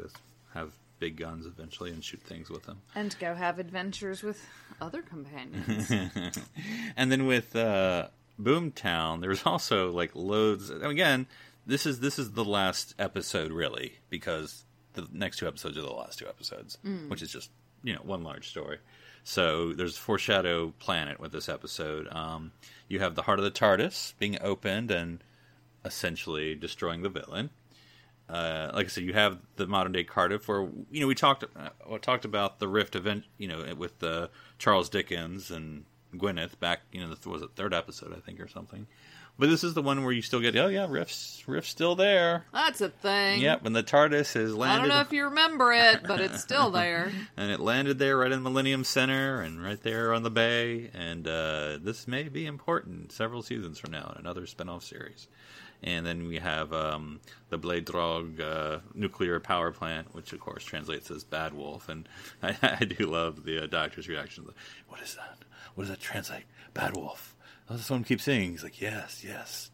[0.00, 0.16] Just
[0.54, 2.80] have big guns eventually and shoot things with them.
[2.94, 4.44] and go have adventures with
[4.80, 5.90] other companions.
[6.96, 8.08] And then with uh,
[8.40, 10.70] Boomtown, there's also like loads.
[10.70, 11.26] and Again,
[11.66, 15.90] this is this is the last episode really because the next two episodes are the
[15.92, 17.50] last two episodes, which is just
[17.82, 18.78] you know one large story.
[19.24, 22.08] So there's Foreshadow Planet with this episode.
[22.10, 22.52] Um,
[22.92, 25.24] you have the heart of the TARDIS being opened and
[25.84, 27.50] essentially destroying the villain.
[28.28, 31.44] Uh, like I said, you have the modern day Cardiff, where you know we talked
[31.56, 34.28] uh, talked about the rift event, you know, with uh,
[34.58, 38.48] Charles Dickens and Gwyneth back, you know, the, was it third episode, I think, or
[38.48, 38.86] something.
[39.38, 42.44] But this is the one where you still get, oh yeah, Rift's Rift's still there.
[42.52, 43.40] That's a thing.
[43.40, 44.76] Yep, when the TARDIS has landed.
[44.76, 47.10] I don't know if you remember it, but it's still there.
[47.36, 50.90] and it landed there right in Millennium Center and right there on the bay.
[50.94, 55.28] And uh, this may be important several seasons from now in another spin-off series.
[55.82, 57.18] And then we have um,
[57.48, 61.88] the Blaidd Drwg uh, nuclear power plant, which of course translates as Bad Wolf.
[61.88, 62.08] And
[62.42, 64.46] I, I do love the uh, doctor's reaction.
[64.88, 65.38] What is that?
[65.74, 66.44] What does that translate?
[66.74, 67.34] Bad Wolf.
[67.72, 68.50] Oh, someone keeps saying.
[68.52, 69.70] He's like, yes, yes.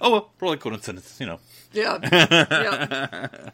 [0.00, 1.40] Oh well, probably coincidence, you know.
[1.72, 1.98] Yeah.
[2.12, 3.50] yeah.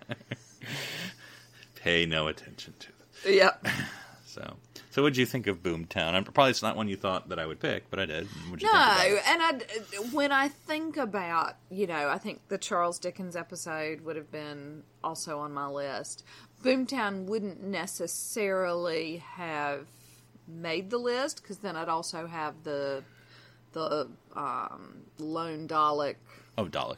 [1.77, 2.89] Pay no attention to.
[3.31, 3.37] It.
[3.37, 3.51] Yeah.
[4.27, 4.59] So,
[4.91, 6.13] so what did you think of Boomtown?
[6.15, 8.29] I'm, probably it's not one you thought that I would pick, but I did.
[8.49, 9.23] What'd you No, think about it?
[9.27, 14.15] and I when I think about, you know, I think the Charles Dickens episode would
[14.15, 16.23] have been also on my list.
[16.63, 19.89] Boomtown wouldn't necessarily have
[20.47, 23.03] made the list because then I'd also have the
[23.73, 26.17] the um, lone Dalek
[26.59, 26.97] Oh, Dalek.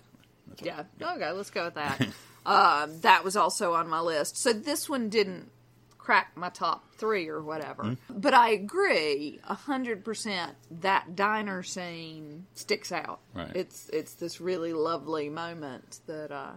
[0.60, 0.82] Yeah.
[1.00, 2.08] Okay, let's go with that.
[2.44, 4.36] Um, that was also on my list.
[4.36, 5.48] So this one didn't
[5.96, 7.84] crack my top three or whatever.
[7.84, 8.18] Mm-hmm.
[8.18, 13.20] But I agree a hundred percent that diner scene sticks out.
[13.32, 13.54] Right.
[13.54, 16.54] It's it's this really lovely moment that uh,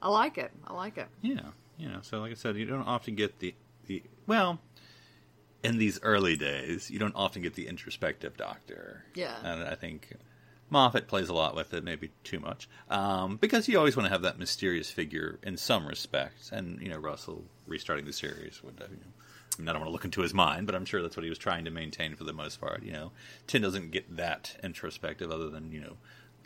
[0.00, 0.50] I like it.
[0.66, 1.08] I like it.
[1.20, 1.40] Yeah,
[1.76, 1.98] you know.
[2.00, 3.54] So, like I said, you don't often get the
[3.86, 4.58] the well.
[5.62, 9.04] In these early days, you don't often get the introspective doctor.
[9.14, 9.36] Yeah.
[9.42, 10.12] and I think
[10.70, 14.12] Moffat plays a lot with it, maybe too much, um, because you always want to
[14.12, 16.52] have that mysterious figure in some respects.
[16.52, 18.78] And you know, Russell restarting the series would.
[18.78, 19.12] have, You know,
[19.56, 21.24] I, mean, I don't want to look into his mind, but I'm sure that's what
[21.24, 22.82] he was trying to maintain for the most part.
[22.84, 23.12] You know,
[23.48, 25.96] Ten doesn't get that introspective, other than you know,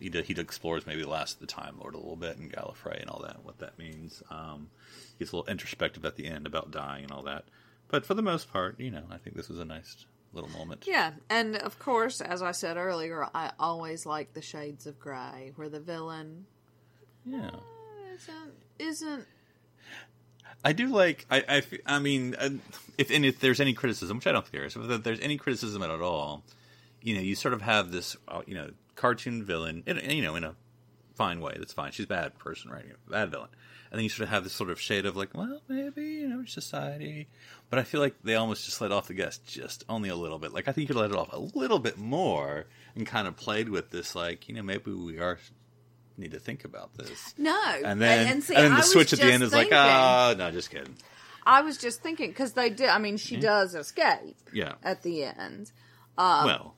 [0.01, 2.51] he d- he explores maybe the last of the Time Lord a little bit and
[2.51, 4.23] Gallifrey and all that, what that means.
[4.31, 4.71] Um,
[5.19, 7.45] he's a little introspective at the end about dying and all that.
[7.93, 10.87] But for the most part, you know, I think this was a nice little moment.
[10.89, 15.53] Yeah, and of course, as I said earlier, I always like the shades of gray,
[15.57, 16.47] where the villain
[17.27, 17.51] Yeah.
[18.15, 19.27] isn't isn't
[20.65, 21.27] I do like.
[21.31, 22.51] I I mean, uh,
[22.97, 25.37] if and if there's any criticism, which I don't think there is, if there's any
[25.37, 26.45] criticism at all,
[27.03, 30.35] you know, you sort of have this, uh, you know, cartoon villain, in, you know,
[30.37, 30.55] in a
[31.15, 31.55] fine way.
[31.59, 31.93] That's fine.
[31.93, 32.87] She's a bad person, right?
[33.11, 33.49] Bad villain,
[33.93, 36.29] and then you sort of have this sort of shade of like, well, maybe you
[36.29, 37.29] know, society.
[37.71, 40.39] But I feel like they almost just let off the gas just only a little
[40.39, 40.53] bit.
[40.53, 42.65] Like I think you could let it off a little bit more
[42.97, 45.39] and kind of played with this, like you know, maybe we are
[46.19, 47.35] need to think about this.
[47.39, 47.59] no.
[47.85, 50.35] And then, and, see, and then the switch at the end is like, thinking- ah,
[50.37, 50.97] no, just kidding.
[51.45, 52.89] I was just thinking because they did.
[52.89, 54.75] I mean, she does escape Yeah.
[54.83, 55.73] at the end,
[56.19, 56.75] Um, well,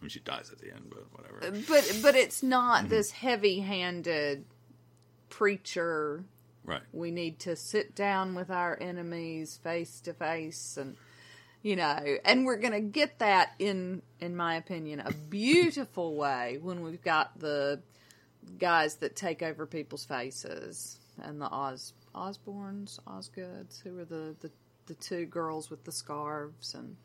[0.00, 1.60] I mean, she dies at the end, but whatever.
[1.68, 2.88] but but it's not Mm-hmm.
[2.88, 4.44] this heavy-handed
[5.28, 6.24] preacher.
[6.64, 6.82] right.
[6.92, 10.96] We need to sit down with our enemies face to face, and
[11.62, 16.82] you know, and we're gonna get that in, in my opinion, a beautiful way when
[16.82, 17.80] we've got the
[18.58, 24.50] guys that take over people's faces and the Oz Osborns, Osgoods, who are the, the
[24.86, 26.96] the two girls with the scarves and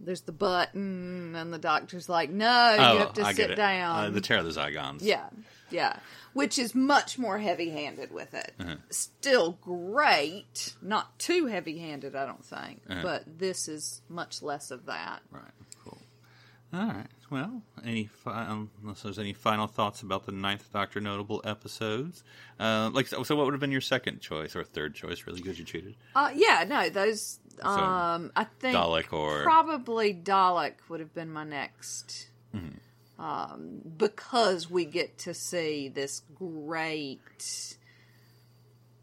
[0.00, 4.04] there's the button and the doctor's like, No, you have to Oh, I sit down.
[4.06, 4.98] Uh, the Terror of the Zygons.
[5.02, 5.28] Yeah,
[5.70, 5.98] yeah.
[6.32, 8.52] Which is much more heavy handed with it.
[8.60, 8.74] Uh-huh.
[8.90, 10.74] Still great.
[10.82, 12.82] Not too heavy handed, I don't think.
[12.90, 13.00] Uh-huh.
[13.02, 15.22] But this is much less of that.
[15.30, 15.42] Right.
[15.82, 15.98] Cool.
[16.74, 17.06] All right.
[17.30, 22.22] Well, any fi- um, unless there's any final thoughts about the Ninth Doctor notable episodes,
[22.60, 25.26] uh, like so, so what would have been your second choice or third choice?
[25.26, 25.96] Really good, you cheated.
[26.14, 27.40] Uh, yeah, no, those.
[27.62, 33.22] Um, I think Dalek or- probably Dalek would have been my next, Mm-hmm.
[33.22, 37.76] um, because we get to see this great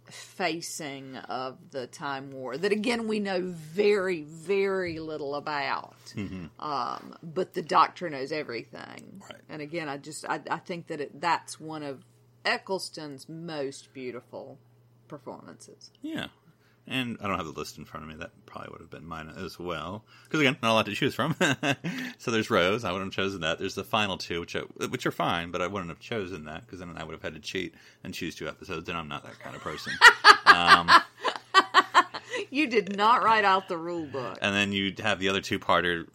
[0.10, 5.96] facing of the Time War that again we know very very little about.
[6.60, 9.20] Um, but the Doctor knows everything, Mm-hmm.
[9.24, 9.42] Right.
[9.50, 12.04] and again, I just I, I think that it, that's one of
[12.46, 14.60] Eccleston's most beautiful
[15.08, 15.92] performances.
[16.02, 16.28] Yeah.
[16.86, 18.16] And I don't have the list in front of me.
[18.20, 20.04] That probably would have been mine as well.
[20.26, 21.34] Because again, not a lot to choose from.
[22.18, 22.84] so there's Rose.
[22.84, 23.58] I wouldn't have chosen that.
[23.58, 24.60] There's the final two, which I,
[24.90, 27.36] which are fine, but I wouldn't have chosen that because then I would have had
[27.36, 27.74] to cheat
[28.04, 29.94] and choose two episodes, and I'm not that kind of person.
[32.50, 34.38] You did not write out the rule book.
[34.42, 36.08] and then you'd have the other two parter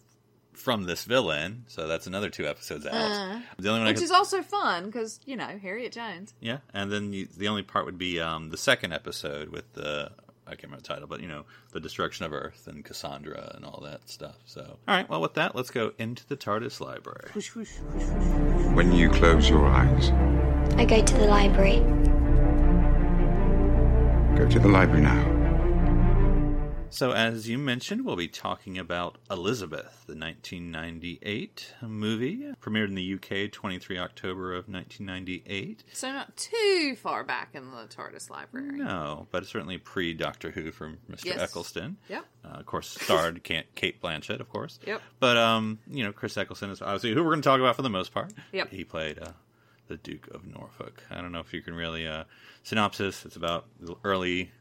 [0.53, 3.41] from this villain, so that's another two episodes out.
[3.57, 6.33] the only one Which could, is also fun because, you know, Harriet Jones.
[6.39, 10.11] yeah, and then you, the only part would be um, the second episode with the
[10.49, 13.63] I can't remember the title, but you know the destruction of Earth and Cassandra and
[13.63, 14.37] all that stuff.
[14.45, 17.29] So, all right, well, with that, let's go into the TARDIS library.
[18.73, 20.09] When you close your eyes,
[20.75, 21.81] I go to the library.
[24.35, 25.28] go to the library now.
[26.91, 33.13] So, as you mentioned, we'll be talking about Elizabeth, the 1998 movie, premiered in the
[33.13, 35.83] UK 23 October of 1998.
[35.93, 38.77] So not too far back in the TARDIS library.
[38.79, 41.25] No, but certainly pre Doctor Who from Mr.
[41.25, 41.39] Yes.
[41.39, 41.97] Eccleston.
[42.09, 42.25] Yep.
[42.43, 43.43] Uh, of course, starred
[43.75, 44.79] Cate Blanchett, of course.
[44.85, 45.01] Yep.
[45.19, 47.83] But um, you know, Chris Eccleston is obviously who we're going to talk about for
[47.83, 48.33] the most part.
[48.51, 48.71] Yep.
[48.71, 49.31] He played uh,
[49.87, 51.03] the Duke of Norfolk.
[51.11, 52.23] I don't know if you can really uh,
[52.63, 53.25] synopsis.
[53.25, 54.51] It's about the early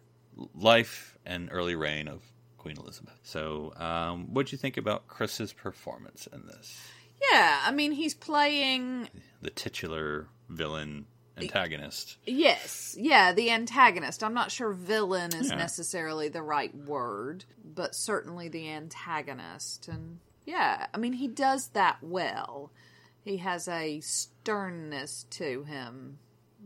[0.55, 2.23] life and early reign of
[2.59, 3.19] Queen Elizabeth.
[3.23, 6.81] So, um, what do you think about Chris's performance in this?
[7.33, 9.09] Yeah, I mean, he's playing.
[9.43, 12.17] The titular villain antagonist.
[12.27, 14.23] Yes, yeah, the antagonist.
[14.25, 15.57] I'm not sure villain is Yeah.
[15.57, 19.87] necessarily the right word, but certainly the antagonist.
[19.89, 22.73] And yeah, I mean, he does that well.
[23.23, 26.19] He has a sternness to him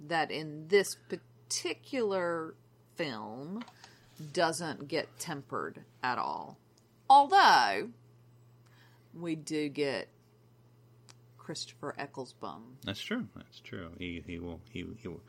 [0.07, 2.55] that in this particular
[2.97, 3.63] film
[4.33, 6.59] doesn't get tempered at all.
[7.11, 7.91] Although
[9.19, 10.09] we do get
[11.39, 12.63] Christopher Ecclesbum.
[12.85, 13.27] That's true.
[13.37, 13.91] That's true.
[13.99, 15.21] He he will he he will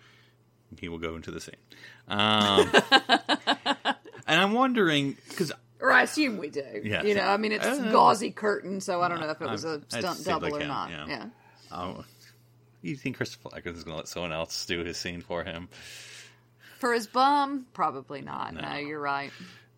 [0.80, 1.56] he will go into the scene.
[2.08, 2.70] Um,
[4.28, 6.64] and I'm wondering because Or I assume we do.
[6.84, 9.50] Yeah, You know, I mean, it's Uh, gauzy curtain, so I don't know if it
[9.50, 10.90] was a stunt see if they double or can, not.
[10.90, 11.06] yeah.
[11.08, 11.26] Yeah.
[11.72, 12.06] oh,
[12.82, 15.68] you think Christopher Eccleston is going to let someone else do his scene for him?
[16.84, 18.54] For his bum, probably not.
[18.54, 18.76] No, No.
[18.76, 19.32] you're right.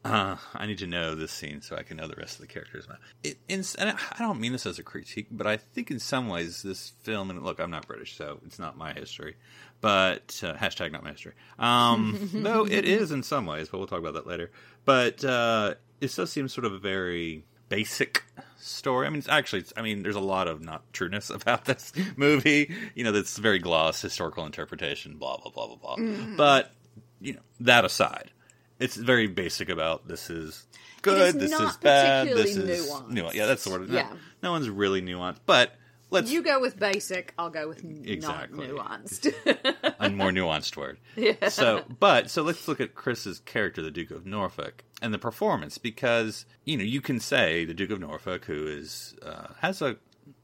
[0.04, 2.48] Uh, I need to know this scene so I can know the rest of the
[2.48, 2.88] characters.
[3.24, 6.30] It, in, and I don't mean this as a critique, but I think in some
[6.30, 9.36] ways this film, and look, I'm not British, so it's not my history,
[9.82, 11.34] but uh, hashtag not my history.
[11.60, 14.50] Um, though it is in some ways, but we'll talk about that later.
[14.84, 18.24] But uh, it still seems sort of a very basic
[18.58, 19.06] story.
[19.06, 21.94] I mean, it's actually, it's, I mean, there's a lot of not trueness about this
[22.16, 22.74] movie.
[22.96, 26.36] You know, that's very gloss historical interpretation, blah blah blah blah blah.
[26.36, 26.72] But
[27.26, 28.32] you know, that aside,
[28.80, 30.66] it's very basic about this is
[31.02, 33.10] good, is this is bad, this is nuanced.
[33.12, 33.34] nuanced.
[33.34, 33.90] Yeah, that's the word.
[33.90, 34.14] No- Yeah.
[34.44, 35.76] No, one's really nuanced, but
[36.12, 38.68] let's You go with basic, I'll go with Exactly.
[38.68, 39.96] not nuanced.
[40.00, 40.98] a more nuanced word.
[41.16, 41.50] Yeah.
[41.50, 45.78] So, but so let's look at Chris's character, the Duke of Norfolk, and the performance
[45.78, 49.96] because you know you can say the Duke of Norfolk, who is uh, has a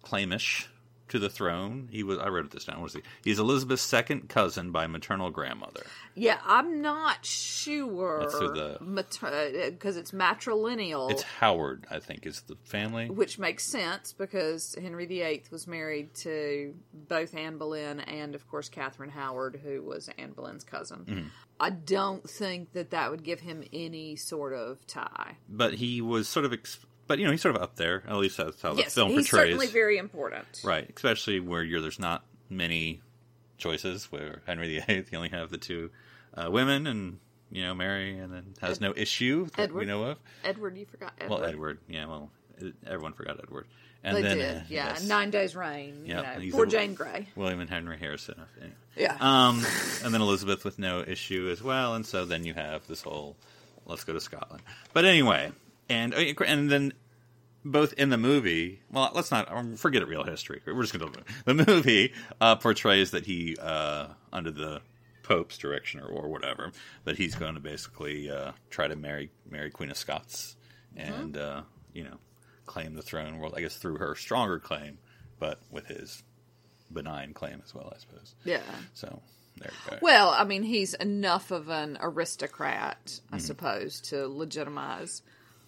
[0.04, 0.68] claimish
[1.12, 1.88] to the throne.
[1.92, 2.18] He was.
[2.20, 2.82] I wrote this down.
[2.82, 3.02] What is he?
[3.24, 5.84] He's Elizabeth's second cousin by maternal grandmother.
[6.16, 8.20] yeah, I'm not sure.
[8.22, 11.12] That's through the- Because it's matrilineal.
[11.12, 13.10] It's Howard, I think, is the family.
[13.10, 18.70] which makes sense because Henry VIII was married to both Anne Boleyn and, of course,
[18.70, 21.06] Catherine Howard, who was Anne Boleyn's cousin.
[21.08, 21.28] Mm-hmm.
[21.60, 25.38] I don't think that that would give him any sort of tie.
[25.48, 26.54] But he was sort of.
[26.54, 26.80] Ex-
[27.12, 28.04] but you know, he's sort of up there.
[28.08, 29.48] At least that's how yes, the film he's portrays.
[29.50, 30.46] certainly very important.
[30.64, 33.02] Right, especially where you're there's not many
[33.58, 34.10] choices.
[34.10, 35.90] Where Henry VIII, you only have the two
[36.34, 37.20] uh, women, and
[37.52, 40.20] you know Mary, and then has no issue that we know of.
[40.46, 41.42] Edward, you forgot Edward.
[41.42, 42.32] Well, Edward, yeah, well,
[42.88, 43.68] everyone forgot Edward,
[44.06, 44.88] and They then did, uh, yeah.
[44.92, 47.28] yes, Nine Days Reign, Yeah, you know, poor Jane Grey.
[47.36, 48.36] William and Henry Harrison.
[48.58, 48.76] Anyway.
[48.96, 49.18] Yeah.
[49.20, 49.66] Um,
[50.06, 53.36] and then Elizabeth with no issue as well, and so then you have this whole
[53.86, 54.64] let's go to Scotland.
[54.94, 55.52] But anyway,
[55.90, 56.94] and uh, and then
[57.64, 60.08] both in the movie, well, let's not um, forget it.
[60.08, 60.62] Real history.
[60.66, 64.82] We're just going to the movie uh, portrays that he uh, under the
[65.24, 66.72] Pope's direction or, or whatever
[67.06, 70.56] that he's going to basically uh, try to marry marry Queen of Scots
[70.98, 71.62] and uh,
[71.94, 72.18] you know
[72.66, 73.40] claim the throne.
[73.40, 74.98] Well, I guess through her stronger claim,
[75.40, 76.24] but with his
[76.92, 78.36] benign claim as well, I suppose.
[78.44, 78.60] yeah.
[78.94, 79.22] So
[79.58, 79.98] there you go.
[80.02, 83.46] Well, I mean, he's enough of an aristocrat, I Mm-hmm.
[83.46, 85.22] suppose, to legitimize.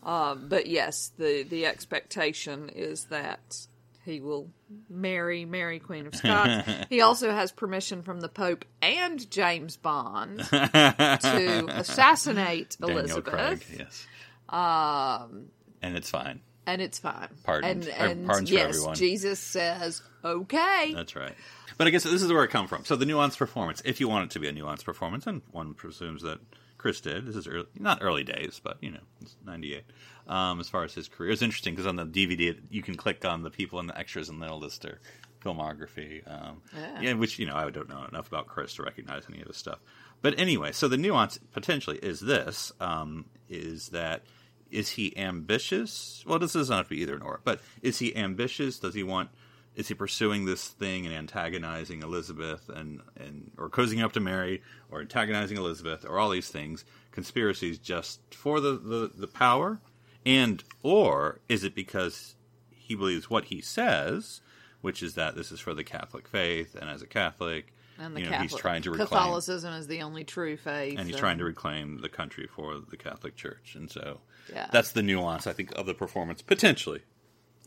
[0.04, 3.68] Um, but yes, the the expectation is that
[4.04, 4.50] he will
[4.90, 6.70] marry Mary Queen of Scots.
[6.90, 13.66] he also has permission from the Pope and James Bond to assassinate Daniel Elizabeth, Craig,
[13.80, 14.06] yes.
[14.50, 15.48] Um,
[15.82, 16.42] and it's fine.
[16.68, 17.30] and it's fine.
[17.44, 18.96] Pardons- and, and pardons for yes, everyone.
[18.96, 21.36] Jesus says, "Okay." That's right.
[21.78, 22.86] But I guess this is where it comes from.
[22.86, 25.74] So the nuanced performance, if you want it to be a nuanced performance, and one
[25.74, 26.40] presumes that
[26.84, 27.26] Chris did.
[27.26, 29.86] This is early, not early days, but you know, it's '98.
[30.28, 33.24] Um, as far as his career, it's interesting because on the DVD you can click
[33.24, 35.00] on the people and the extras, and they'll list their
[35.42, 36.30] filmography.
[36.30, 37.00] Um, Yeah.
[37.02, 39.56] yeah, which you know I don't know enough about Chris to recognize any of his
[39.56, 39.80] stuff.
[40.22, 44.24] But anyway, so the nuance potentially is this: um, is that
[44.70, 46.22] is he ambitious?
[46.28, 48.78] Well, this doesn't have to be either nor, but is he ambitious?
[48.80, 49.30] Does he want?
[49.76, 54.62] Is he pursuing this thing and antagonizing Elizabeth and and or cozying up to Mary
[54.92, 59.80] or antagonizing Elizabeth or all these things conspiracies just for the the, the power?
[60.26, 62.36] And or is it because
[62.70, 64.42] he believes what he says,
[64.82, 68.20] which is that this is for the Catholic faith, and as a Catholic, And the
[68.20, 71.18] you know, Catholic he's trying to reclaim Catholicism is the only true faith, and he's
[71.18, 74.20] trying to reclaim the country for the Catholic Church, and so
[74.52, 74.68] Yeah.
[74.72, 77.02] that's the nuance I think of the performance potentially.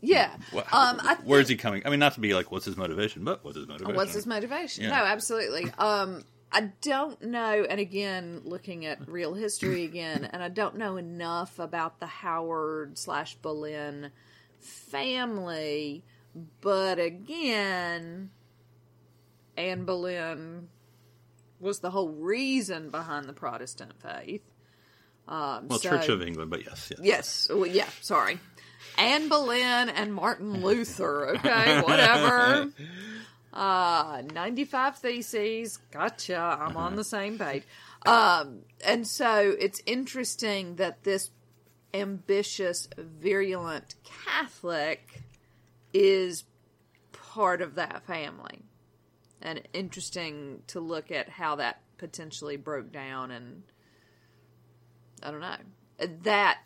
[0.01, 0.35] Yeah.
[0.53, 1.81] Wha- Um, I Where's he coming?
[1.85, 3.95] I mean, not to be like, what's his motivation, but what's his motivation?
[3.95, 4.83] What's his motivation?
[4.83, 4.89] Yeah.
[4.91, 5.71] No, absolutely.
[5.77, 10.95] Um, I don't know, and again, looking at real history again, and I don't know
[10.97, 14.11] enough about the Howard slash Boleyn
[14.61, 16.03] family,
[16.61, 18.29] but again,
[19.57, 20.69] Anne Boleyn
[21.59, 24.43] was the whole reason behind the Protestant faith.
[25.27, 26.99] Um, Well, so- Church of England, but yes, yes.
[27.03, 27.47] Yes.
[27.49, 27.89] Well, yeah.
[28.01, 28.39] Sorry.
[28.97, 31.29] Anne Boleyn and Martin Luther.
[31.35, 32.69] Okay, whatever.
[33.53, 35.79] Uh, 95 Theses.
[35.89, 36.37] Gotcha.
[36.37, 37.63] I'm on the same page.
[38.05, 41.31] Um, and so it's interesting that this
[41.91, 45.23] ambitious, virulent Catholic
[45.91, 46.43] is
[47.11, 48.61] part of that family.
[49.41, 53.63] And interesting to look at how that potentially broke down and
[55.23, 55.55] I don't know.
[56.23, 56.59] That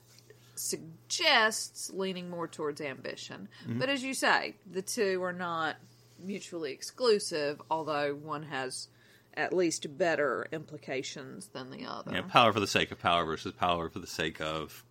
[0.61, 3.47] suggests leaning more towards ambition.
[3.67, 5.75] But as you say, the two are not
[6.23, 8.87] mutually exclusive, although one has
[9.33, 12.11] at least better implications than the other.
[12.13, 14.83] Yeah, power for the sake of power versus power for the sake of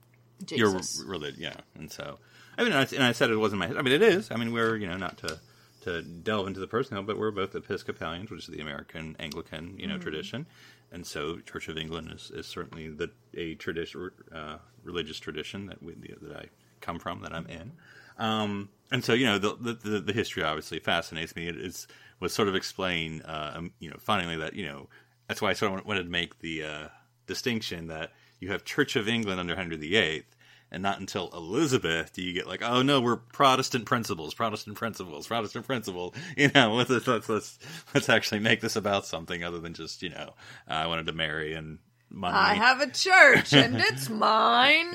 [0.49, 1.05] your Jesus.
[1.07, 1.41] religion.
[1.41, 2.19] Yeah, and so
[2.57, 3.67] I mean, I, and I said it wasn't my.
[3.69, 4.31] I mean, it is.
[4.31, 5.39] I mean, we're you know not to
[5.83, 9.87] to delve into the personal, but we're both Episcopalians, which is the American Anglican you
[9.87, 10.03] know Mm-hmm.
[10.03, 10.47] tradition,
[10.93, 15.83] and so Church of England is, is certainly the a tradition uh, religious tradition that
[15.83, 16.47] we that I
[16.81, 17.73] come from that I'm in.
[18.19, 21.49] Um, and so, you know, the, the the history obviously fascinates me.
[21.49, 21.87] It is
[22.19, 24.89] was sort of explain, uh, um, you know, finally that you know
[25.29, 26.89] that's why I sort of wanted to make the uh,
[27.27, 30.25] distinction that you have Church of England under Henry VIII,
[30.73, 35.27] and not until Elizabeth do you get like, oh no, we're Protestant principles, Protestant principles,
[35.27, 36.15] Protestant principle.
[36.37, 37.59] You know, let's let's let's,
[37.95, 40.35] let's actually make this about something other than just you know,
[40.67, 41.79] I wanted to marry and
[42.11, 42.37] money.
[42.37, 44.93] I have a church and it's mine.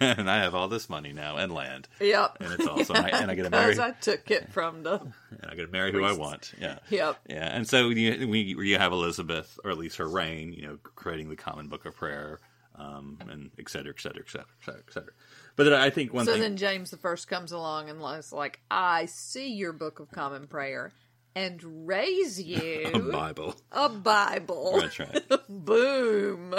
[0.00, 1.88] and I have all this money now and land.
[2.00, 2.36] yep.
[2.40, 5.00] And it's also and I, and I get to marry I took it from the.
[5.00, 5.12] and
[5.48, 6.52] I get to marry who I want.
[6.60, 6.78] Yeah.
[6.90, 7.18] Yep.
[7.28, 10.78] Yeah, and so you, we you have Elizabeth, or at least her reign, you know,
[10.82, 12.40] creating the Common Book of Prayer,
[12.76, 15.12] um, and et cetera, et cetera, et cetera, et cetera, et cetera.
[15.56, 18.32] But then I think one So thing, then James the First comes along and is
[18.32, 20.92] like, I see your Book of Common Prayer
[21.34, 23.54] and raise you a Bible.
[23.72, 24.78] a Bible.
[24.80, 25.22] That's right.
[25.48, 26.54] Boom.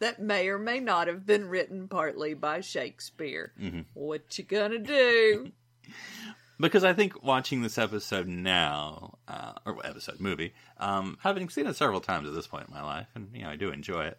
[0.00, 3.52] That may or may not have been written partly by Shakespeare.
[3.60, 3.80] Mm-hmm.
[3.94, 5.52] What you gonna do?
[6.60, 11.74] Because I think watching this episode now, uh, or episode movie, um, having seen it
[11.74, 14.18] several times at this point in my life, and you know I do enjoy it,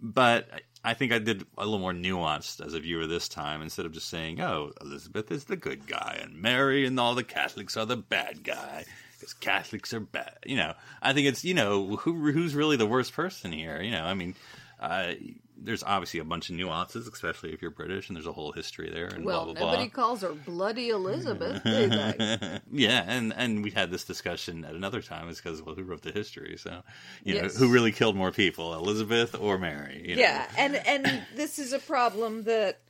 [0.00, 0.48] but
[0.84, 3.92] I- think I did a little more nuanced as a viewer this time instead of
[3.92, 7.86] just saying, "Oh, Elizabeth is the good guy and Mary and all the Catholics are
[7.86, 10.74] the bad guy." Because Catholics are bad, you know.
[11.02, 13.82] I think it's you know who who's really the worst person here.
[13.82, 14.34] You know, I mean,
[14.80, 15.14] uh,
[15.60, 18.90] there's obviously a bunch of nuances, especially if you're British, and there's a whole history
[18.90, 19.06] there.
[19.06, 20.02] And Well, blah blah nobody blah.
[20.04, 22.60] calls her Bloody Elizabeth, do they?
[22.72, 25.28] Yeah, and and we had this discussion at another time.
[25.28, 26.56] Is because well, who wrote the history?
[26.58, 26.82] So,
[27.24, 27.54] you Yes.
[27.54, 30.02] know, who really killed more people, Elizabeth or Mary?
[30.08, 30.22] You know?
[30.22, 32.80] Yeah, and and this is a problem that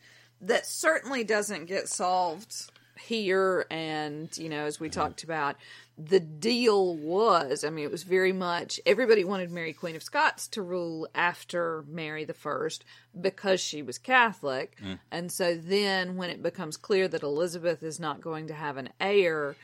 [0.40, 3.66] that certainly doesn't get solved here.
[3.70, 5.00] And you know, as we mm-hmm.
[5.00, 5.56] talked about,
[5.96, 10.46] the deal was, I mean, it was very much everybody wanted Mary Queen of Scots
[10.48, 12.84] to rule after Mary the First
[13.20, 14.98] because she was Catholic, mm.
[15.10, 18.90] and so then when it becomes clear that Elizabeth is not going to have an
[19.00, 19.56] heir,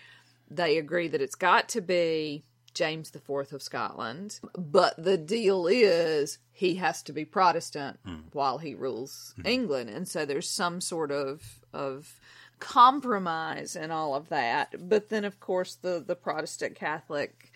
[0.50, 4.40] they agree that it's got to be James the Fourth of Scotland.
[4.58, 8.22] But the deal is he has to be Protestant mm.
[8.32, 9.46] while he rules mm-hmm.
[9.46, 12.18] England, and so there's some sort of of
[12.60, 14.74] compromise and all of that.
[14.88, 17.52] But then, of course, the the Protestant Catholic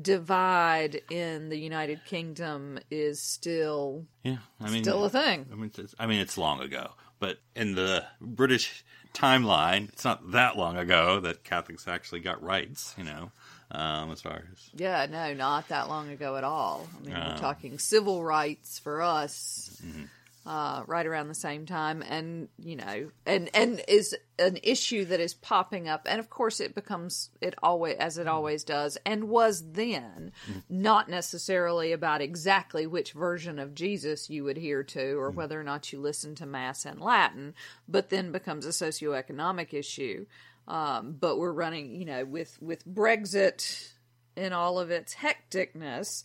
[0.00, 4.38] divide in the United Kingdom is still yeah.
[4.60, 5.46] I mean, still a thing.
[5.52, 8.84] I mean, it's, I mean, it's long ago, but in the British
[9.14, 12.94] timeline, it's not that long ago that Catholics actually got rights.
[12.96, 13.32] You know,
[13.70, 16.88] um, as far as Yeah, no, not that long ago at all.
[16.98, 20.04] I mean, we're Um, talking civil rights for us, Mm-hmm.
[20.44, 25.20] Uh, right around the same time, and you know, and and is an issue that
[25.20, 28.22] is popping up, and of course, it becomes it always as Mm-hmm.
[28.22, 30.32] it always does, and was then
[30.68, 35.18] not necessarily about exactly which version of Jesus you adhere to, Mm-hmm.
[35.18, 37.54] or whether or not you listen to Mass in Latin,
[37.86, 40.26] but then becomes a socioeconomic issue.
[40.66, 43.92] Um, but we're running, you know, with with Brexit
[44.36, 46.24] in all of its hecticness,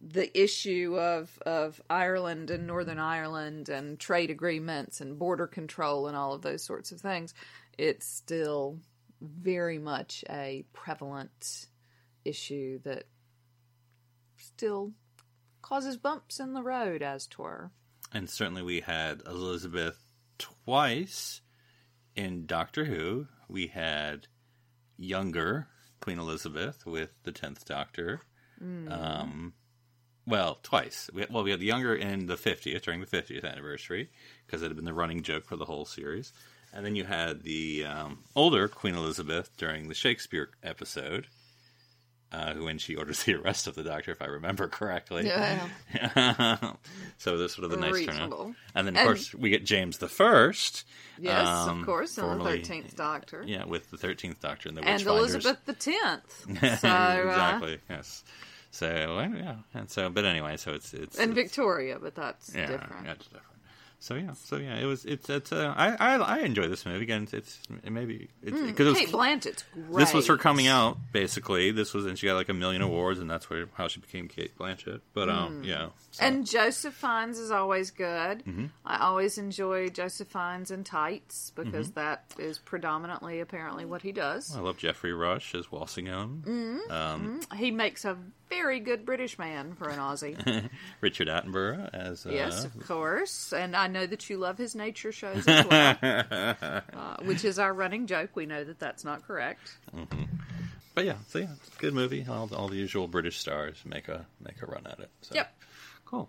[0.00, 6.16] the issue of of Ireland and Northern Ireland and trade agreements and border control and
[6.16, 7.34] all of those sorts of things,
[7.76, 8.78] it's still
[9.20, 11.66] very much a prevalent
[12.24, 13.04] issue that
[14.36, 14.92] still
[15.62, 17.70] causes bumps in the road, as twere.
[18.12, 19.98] and certainly we had Elizabeth
[20.38, 21.40] twice
[22.14, 23.26] in Doctor Who.
[23.48, 24.28] We had
[24.96, 25.68] younger
[26.00, 28.20] Queen Elizabeth with the tenth Doctor.
[28.60, 29.54] Um,
[30.28, 31.10] well, twice.
[31.12, 34.10] We, well, we had the younger in the fiftieth during the fiftieth anniversary
[34.46, 36.32] because it had been the running joke for the whole series,
[36.72, 41.26] and then you had the um, older Queen Elizabeth during the Shakespeare episode.
[42.30, 45.26] Uh, when she orders the arrest of the doctor, if I remember correctly.
[45.26, 45.66] Yeah.
[47.16, 48.38] so this sort of the nice Reasonable.
[48.38, 48.54] turnout.
[48.74, 50.84] And then, of And- course, we get James the First.
[51.18, 54.82] Yes, um, of course, and the Thirteenth Doctor, Yeah, with the Thirteenth Doctor and the
[54.84, 55.00] and.
[55.00, 56.44] Elizabeth the Tenth.
[56.80, 57.78] So, uh, exactly.
[57.88, 58.22] Yes.
[58.70, 62.66] So yeah, and so, but anyway, so it's it's and it's- Victoria, but that's yeah,
[62.66, 63.06] different.
[63.06, 63.44] yeah, it's different.
[64.00, 67.02] So yeah, so yeah, it was it's it's uh, I, I I enjoy this movie
[67.02, 67.26] again.
[67.32, 69.96] It's it maybe it's because it was Cate Blanchett's great.
[69.96, 71.72] this was her coming out basically.
[71.72, 74.28] This was and she got like a million awards, and that's where how she became
[74.28, 75.00] Cate Blanchett.
[75.14, 78.44] But um, yeah, so- And Joseph Fiennes is always good.
[78.44, 78.66] Mm-hmm.
[78.86, 81.98] I always enjoy Joseph Fiennes in tights because Mm-hmm.
[81.98, 84.54] that is predominantly apparently what he does.
[84.56, 86.44] I love Geoffrey Rush as Walsingham.
[86.46, 86.92] Mm-hmm.
[86.92, 88.16] Um, He makes a
[88.48, 90.68] very good British man for an Aussie.
[91.00, 93.52] Richard Attenborough as uh, yes, of course.
[93.52, 97.72] And I know that you love his nature shows as well, uh, which is our
[97.72, 98.30] running joke.
[98.34, 99.76] We know that that's not correct.
[100.94, 101.46] But yeah, so yeah,
[101.78, 102.26] good movie.
[102.28, 105.10] All, all the usual British stars make a make a run at it.
[105.22, 105.34] So.
[105.36, 105.54] Yep.
[106.06, 106.28] Cool.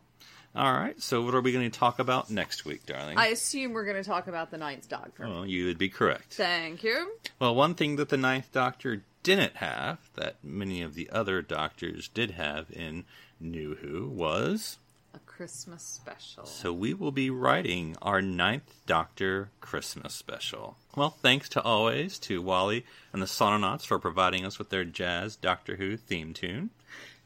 [0.56, 1.00] All right.
[1.02, 3.18] So what are we going to talk about next week, darling?
[3.18, 5.28] I assume we're going to talk about the Ninth Doctor.
[5.28, 6.34] well, you would be correct.
[6.34, 7.12] Thank you.
[7.40, 12.08] Well, one thing that the Ninth Doctor didn't have, that many of the other Doctors
[12.08, 13.06] did have in
[13.40, 14.78] New Who, was.
[15.14, 16.46] A Christmas special.
[16.46, 20.78] So we will be writing our Ninth Doctor Christmas special.
[20.96, 25.36] Well, thanks to always to Wally and the Sononauts for providing us with their jazz
[25.36, 26.70] Doctor Who theme tune.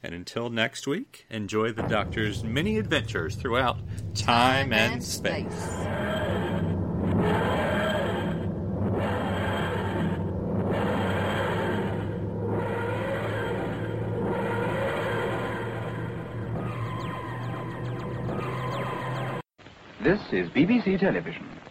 [0.02, 3.78] And until next week, enjoy the Doctor's many adventures throughout
[4.16, 5.46] time, and space.
[20.04, 21.63] This is BBC Television.